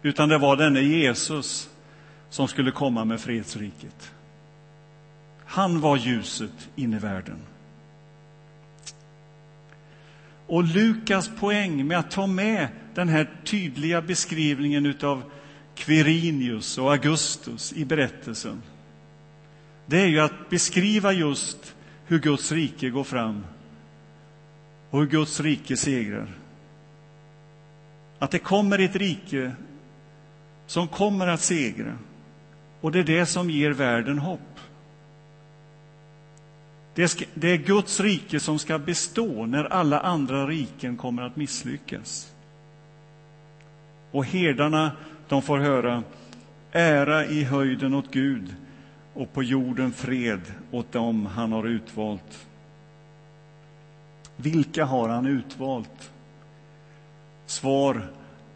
utan 0.03 0.29
det 0.29 0.39
var 0.39 0.57
denne 0.57 0.81
Jesus 0.81 1.71
som 2.31 2.49
skulle 2.49 2.71
komma 2.71 3.05
med 3.05 3.21
fredsriket. 3.21 4.13
Han 5.53 5.81
var 5.81 5.97
ljuset 5.97 6.71
in 6.77 6.95
i 6.95 6.99
världen. 6.99 7.39
Och 10.47 10.65
Lukas 10.65 11.31
poäng 11.41 11.87
med 11.87 11.99
att 11.99 12.11
ta 12.11 12.27
med 12.27 12.69
den 12.95 13.09
här 13.09 13.31
tydliga 13.45 14.03
beskrivningen 14.03 14.95
av 15.03 15.23
Quirinius 15.75 16.79
och 16.79 16.93
Augustus 16.93 17.73
i 17.73 17.85
berättelsen, 17.85 18.63
det 19.87 20.01
är 20.01 20.07
ju 20.07 20.21
att 20.21 20.51
beskriva 20.51 21.13
just 21.13 21.75
hur 22.07 22.19
Guds 22.19 22.53
rike 22.53 22.91
går 22.91 23.05
fram 23.05 23.45
och 24.91 24.99
hur 24.99 25.07
Guds 25.07 25.41
rike 25.41 25.77
segrar. 25.77 26.35
Att 28.19 28.31
det 28.31 28.39
kommer 28.39 28.79
ett 28.79 28.97
rike 28.97 29.53
som 30.67 30.89
kommer 30.89 31.27
att 31.27 31.41
segra. 31.41 31.99
Och 32.81 32.93
det 32.93 32.99
är 32.99 33.05
det 33.05 33.27
som 33.27 33.51
ger 33.51 33.71
världen 33.71 34.19
hopp. 34.19 34.52
Det 36.95 37.51
är 37.51 37.57
Guds 37.57 38.01
rike 38.01 38.41
som 38.41 38.59
ska 38.59 38.79
bestå 38.79 39.47
när 39.47 39.65
alla 39.65 40.01
andra 40.01 40.47
riken 40.47 40.97
kommer 40.97 41.23
att 41.23 41.37
misslyckas. 41.37 42.33
Och 44.11 44.25
herdarna, 44.25 44.93
de 45.29 45.43
får 45.43 45.59
höra 45.59 46.03
ära 46.73 47.27
i 47.27 47.45
höjden 47.45 47.95
åt 47.95 48.11
Gud 48.11 48.55
och 49.15 49.33
på 49.33 49.43
jorden 49.43 49.93
fred 49.93 50.41
åt 50.71 50.93
dem 50.93 51.27
han 51.27 51.53
har 51.53 51.69
utvalt. 51.69 52.47
Vilka 54.37 54.85
har 54.85 55.09
han 55.09 55.27
utvalt? 55.27 56.13
Svar 57.47 58.03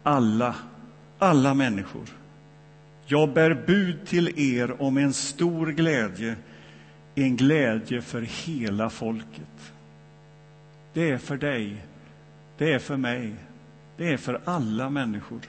alla, 0.03 0.55
alla 1.19 1.53
människor. 1.53 2.09
Jag 3.05 3.33
bär 3.33 3.63
bud 3.67 4.05
till 4.05 4.55
er 4.55 4.81
om 4.81 4.97
en 4.97 5.13
stor 5.13 5.67
glädje, 5.67 6.35
en 7.23 7.35
glädje 7.35 8.01
för 8.01 8.21
hela 8.21 8.89
folket. 8.89 9.73
Det 10.93 11.11
är 11.11 11.17
för 11.17 11.37
dig, 11.37 11.85
det 12.57 12.73
är 12.73 12.79
för 12.79 12.97
mig, 12.97 13.35
det 13.97 14.13
är 14.13 14.17
för 14.17 14.41
alla 14.45 14.89
människor. 14.89 15.41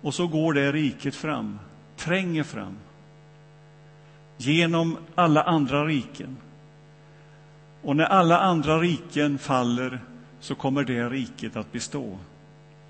Och 0.00 0.14
så 0.14 0.26
går 0.26 0.52
det 0.52 0.72
riket 0.72 1.14
fram, 1.14 1.58
tränger 1.96 2.42
fram 2.42 2.76
genom 4.36 4.96
alla 5.14 5.42
andra 5.42 5.84
riken. 5.84 6.36
Och 7.82 7.96
när 7.96 8.04
alla 8.04 8.38
andra 8.38 8.78
riken 8.78 9.38
faller 9.38 10.00
så 10.40 10.54
kommer 10.54 10.84
det 10.84 11.08
riket 11.08 11.56
att 11.56 11.72
bestå. 11.72 12.18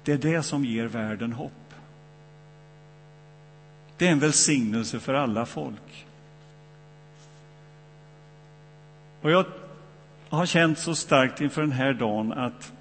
Det 0.05 0.13
är 0.13 0.19
det 0.19 0.43
som 0.43 0.65
ger 0.65 0.87
världen 0.87 1.33
hopp. 1.33 1.72
Det 4.03 4.09
är 4.09 4.13
en 4.13 4.19
välsignelse 4.19 5.01
för 5.01 5.15
alla 5.15 5.47
folk. 5.47 6.07
Och 9.21 9.31
jag 9.31 9.45
har 10.29 10.47
känt 10.47 10.79
så 10.79 10.95
starkt 10.95 11.41
inför 11.41 11.61
den 11.61 11.73
här 11.73 11.93
dagen 11.93 12.33
att 12.33 12.73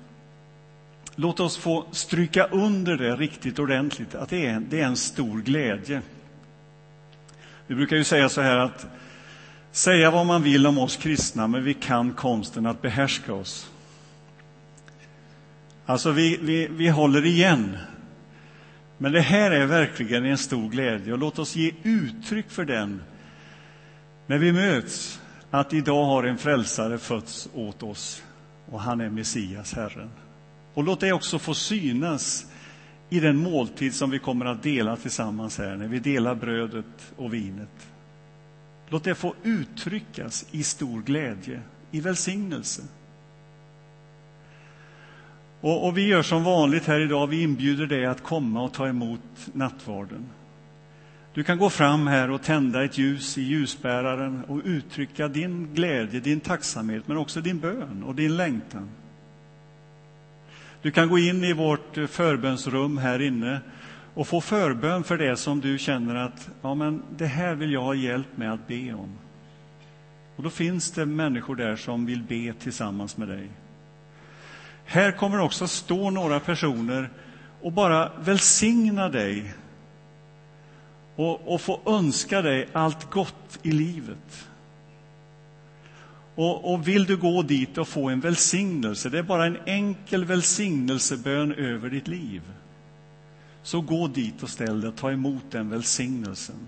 låt 1.15 1.39
oss 1.39 1.57
få 1.57 1.86
stryka 1.91 2.47
under 2.47 2.97
det 2.97 3.15
riktigt 3.15 3.60
ordentligt, 3.60 4.15
att 4.15 4.29
det 4.29 4.45
är, 4.45 4.60
det 4.60 4.81
är 4.81 4.86
en 4.86 4.97
stor 4.97 5.41
glädje. 5.41 6.01
Vi 7.67 7.75
brukar 7.75 7.95
ju 7.95 8.03
säga 8.03 8.29
så 8.29 8.41
här 8.41 8.57
att 8.57 8.88
säga 9.71 10.12
vad 10.12 10.25
man 10.25 10.43
vill 10.43 10.67
om 10.67 10.77
oss 10.77 10.97
kristna, 10.97 11.47
men 11.47 11.63
vi 11.63 11.73
kan 11.73 12.13
konsten 12.13 12.65
att 12.65 12.81
behärska 12.81 13.34
oss. 13.34 13.71
Alltså, 15.86 16.12
vi, 16.12 16.39
vi, 16.41 16.67
vi 16.67 16.89
håller 16.89 17.25
igen. 17.25 17.77
Men 19.01 19.11
det 19.11 19.21
här 19.21 19.51
är 19.51 19.65
verkligen 19.65 20.25
en 20.25 20.37
stor 20.37 20.69
glädje 20.69 21.13
och 21.13 21.19
låt 21.19 21.39
oss 21.39 21.55
ge 21.55 21.73
uttryck 21.83 22.49
för 22.49 22.65
den 22.65 23.01
när 24.27 24.37
vi 24.37 24.51
möts, 24.51 25.21
att 25.51 25.73
idag 25.73 26.05
har 26.05 26.23
en 26.23 26.37
frälsare 26.37 26.97
fötts 26.97 27.49
åt 27.53 27.83
oss 27.83 28.23
och 28.71 28.81
han 28.81 29.01
är 29.01 29.09
Messias, 29.09 29.73
Herren. 29.73 30.09
Och 30.73 30.83
låt 30.83 30.99
det 30.99 31.11
också 31.13 31.39
få 31.39 31.53
synas 31.53 32.45
i 33.09 33.19
den 33.19 33.37
måltid 33.37 33.95
som 33.95 34.09
vi 34.09 34.19
kommer 34.19 34.45
att 34.45 34.63
dela 34.63 34.95
tillsammans 34.95 35.57
här, 35.57 35.75
när 35.75 35.87
vi 35.87 35.99
delar 35.99 36.35
brödet 36.35 37.13
och 37.15 37.33
vinet. 37.33 37.87
Låt 38.89 39.03
det 39.03 39.15
få 39.15 39.35
uttryckas 39.43 40.45
i 40.51 40.63
stor 40.63 41.01
glädje, 41.01 41.61
i 41.91 42.01
välsignelse. 42.01 42.81
Och, 45.62 45.88
och, 45.88 45.97
vi 45.97 46.08
gör 46.08 46.21
som 46.21 46.43
vanligt 46.43 46.88
här 46.88 47.00
idag, 47.00 47.28
vi 47.28 47.41
inbjuder 47.41 47.88
dig 47.88 48.06
att 48.06 48.24
komma 48.24 48.63
och 48.63 48.74
ta 48.74 48.88
emot 48.88 49.50
nattvarden. 49.54 50.26
Du 51.34 51.43
kan 51.43 51.58
gå 51.58 51.69
fram 51.69 52.08
här 52.08 52.32
och 52.32 52.41
tända 52.41 52.84
ett 52.84 52.97
ljus 52.97 53.38
i 53.38 53.41
ljusbäraren 53.41 54.43
och 54.45 54.62
uttrycka 54.65 55.28
din 55.28 55.74
glädje, 55.74 56.19
din 56.19 56.39
tacksamhet, 56.39 57.08
men 57.08 57.17
också 57.17 57.41
din 57.41 57.60
bön 57.60 58.04
och 58.04 58.15
din 58.15 58.38
längtan. 58.38 58.89
Du 60.82 60.91
kan 60.91 61.10
gå 61.10 61.17
in 61.17 61.43
i 61.43 61.54
vårt 61.54 61.97
förbönsrum 62.10 62.97
här 62.97 63.21
inne 63.21 63.60
och 64.13 64.28
få 64.28 64.41
förbön 64.41 65.04
för 65.04 65.17
det 65.17 65.38
som 65.38 65.62
du 65.62 65.78
känner 65.78 66.15
att 66.15 66.50
ja, 66.62 66.76
men 66.76 67.04
det 67.17 67.26
här 67.26 67.56
vill 67.56 67.71
jag 67.71 67.82
ha 67.82 67.93
hjälp 67.93 68.38
med 68.38 68.54
att 68.54 68.67
be 68.67 68.93
om. 68.93 69.10
Och 70.36 70.43
då 70.43 70.50
finns 70.50 70.91
det 70.91 71.06
människor 71.06 71.56
där 71.56 71.76
som 71.76 72.06
vill 72.06 72.24
be 72.24 72.54
tillsammans 72.54 73.17
med 73.17 73.28
dig. 73.28 73.50
Här 74.91 75.12
kommer 75.12 75.39
också 75.39 75.67
stå 75.67 76.10
några 76.10 76.39
personer 76.39 77.10
och 77.62 77.71
bara 77.71 78.12
välsigna 78.19 79.10
dig 79.10 79.54
och, 81.15 81.54
och 81.54 81.62
få 81.62 81.80
önska 81.86 82.41
dig 82.41 82.67
allt 82.73 83.10
gott 83.10 83.60
i 83.63 83.71
livet. 83.71 84.47
Och, 86.36 86.73
och, 86.73 86.88
vill 86.88 87.06
du 87.06 87.17
gå 87.17 87.41
dit 87.41 87.77
och 87.77 87.88
få 87.88 88.10
en 88.10 88.19
välsignelse, 88.19 89.10
det 89.10 89.19
är 89.19 89.23
bara 89.23 89.45
en 89.45 89.58
enkel 89.65 90.25
välsignelsebön 90.25 91.51
över 91.54 91.89
ditt 91.89 92.08
liv. 92.08 92.41
Så 93.63 93.82
gå 93.82 94.08
dit 94.08 94.43
och 94.43 94.49
ställ 94.49 94.82
dig 94.82 94.89
och 94.89 94.95
ta 94.95 95.12
emot 95.12 95.43
den 95.51 95.69
välsignelsen. 95.69 96.67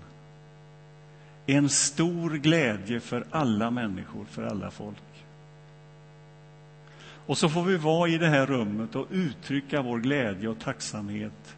En 1.46 1.68
stor 1.68 2.30
glädje 2.30 3.00
för 3.00 3.26
alla 3.30 3.70
människor, 3.70 4.24
för 4.30 4.42
alla 4.42 4.70
folk. 4.70 5.13
Och 7.26 7.38
så 7.38 7.48
får 7.48 7.62
vi 7.62 7.76
vara 7.76 8.08
i 8.08 8.18
det 8.18 8.28
här 8.28 8.46
rummet 8.46 8.94
och 8.94 9.06
uttrycka 9.10 9.82
vår 9.82 9.98
glädje 9.98 10.48
och 10.48 10.58
tacksamhet 10.58 11.56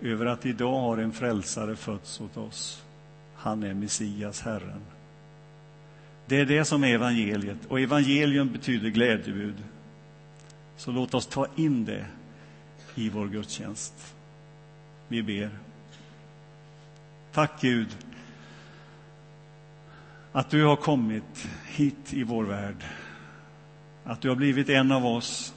över 0.00 0.26
att 0.26 0.46
idag 0.46 0.80
har 0.80 0.98
en 0.98 1.12
frälsare 1.12 1.76
fötts 1.76 2.20
åt 2.20 2.36
oss. 2.36 2.84
Han 3.34 3.62
är 3.62 3.74
Messias, 3.74 4.40
Herren. 4.40 4.82
Det 6.26 6.40
är 6.40 6.46
det 6.46 6.64
som 6.64 6.84
är 6.84 6.94
evangeliet, 6.94 7.66
och 7.68 7.80
evangelium 7.80 8.52
betyder 8.52 8.88
glädjebud. 8.88 9.54
Så 10.76 10.92
låt 10.92 11.14
oss 11.14 11.26
ta 11.26 11.46
in 11.56 11.84
det 11.84 12.06
i 12.94 13.08
vår 13.08 13.28
gudstjänst. 13.28 14.14
Vi 15.08 15.22
ber. 15.22 15.50
Tack, 17.32 17.60
Gud, 17.60 17.88
att 20.32 20.50
du 20.50 20.64
har 20.64 20.76
kommit 20.76 21.48
hit 21.66 22.12
i 22.12 22.22
vår 22.22 22.44
värld. 22.44 22.84
Att 24.04 24.20
du 24.20 24.28
har 24.28 24.36
blivit 24.36 24.68
en 24.68 24.92
av 24.92 25.06
oss. 25.06 25.54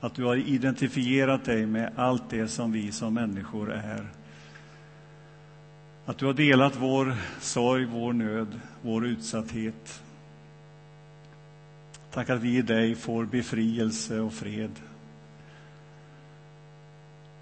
Att 0.00 0.14
du 0.14 0.24
har 0.24 0.36
identifierat 0.36 1.44
dig 1.44 1.66
med 1.66 1.92
allt 1.96 2.30
det 2.30 2.48
som 2.48 2.72
vi 2.72 2.92
som 2.92 3.14
människor 3.14 3.72
är. 3.72 4.06
Att 6.06 6.18
du 6.18 6.26
har 6.26 6.34
delat 6.34 6.76
vår 6.76 7.14
sorg, 7.40 7.84
vår 7.84 8.12
nöd, 8.12 8.60
vår 8.82 9.06
utsatthet. 9.06 10.02
Tack 12.10 12.30
att 12.30 12.40
vi 12.40 12.56
i 12.56 12.62
dig 12.62 12.94
får 12.94 13.24
befrielse 13.24 14.20
och 14.20 14.32
fred. 14.32 14.70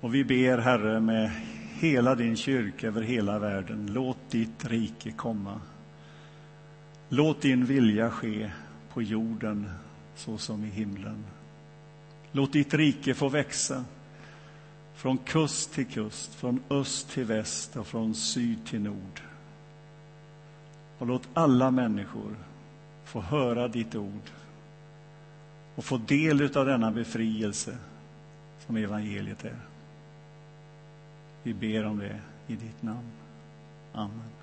Och 0.00 0.14
vi 0.14 0.24
ber, 0.24 0.58
Herre, 0.58 1.00
med 1.00 1.30
hela 1.80 2.14
din 2.14 2.36
kyrka 2.36 2.86
över 2.86 3.02
hela 3.02 3.38
världen, 3.38 3.90
låt 3.92 4.30
ditt 4.30 4.64
rike 4.64 5.12
komma. 5.12 5.60
Låt 7.08 7.42
din 7.42 7.64
vilja 7.64 8.10
ske 8.10 8.50
på 8.92 9.02
jorden 9.02 9.70
så 10.20 10.38
som 10.38 10.64
i 10.64 10.68
himlen. 10.68 11.24
Låt 12.32 12.52
ditt 12.52 12.74
rike 12.74 13.14
få 13.14 13.28
växa 13.28 13.84
från 14.94 15.18
kust 15.18 15.72
till 15.72 15.86
kust, 15.86 16.34
från 16.34 16.62
öst 16.70 17.10
till 17.10 17.24
väst 17.24 17.76
och 17.76 17.86
från 17.86 18.14
syd 18.14 18.66
till 18.66 18.80
nord. 18.80 19.20
Och 20.98 21.06
låt 21.06 21.28
alla 21.34 21.70
människor 21.70 22.36
få 23.04 23.20
höra 23.20 23.68
ditt 23.68 23.94
ord 23.94 24.30
och 25.74 25.84
få 25.84 25.96
del 25.96 26.56
av 26.56 26.66
denna 26.66 26.90
befrielse 26.90 27.76
som 28.66 28.76
evangeliet 28.76 29.44
är. 29.44 29.56
Vi 31.42 31.54
ber 31.54 31.84
om 31.84 31.98
det 31.98 32.20
i 32.46 32.56
ditt 32.56 32.82
namn. 32.82 33.10
Amen. 33.92 34.39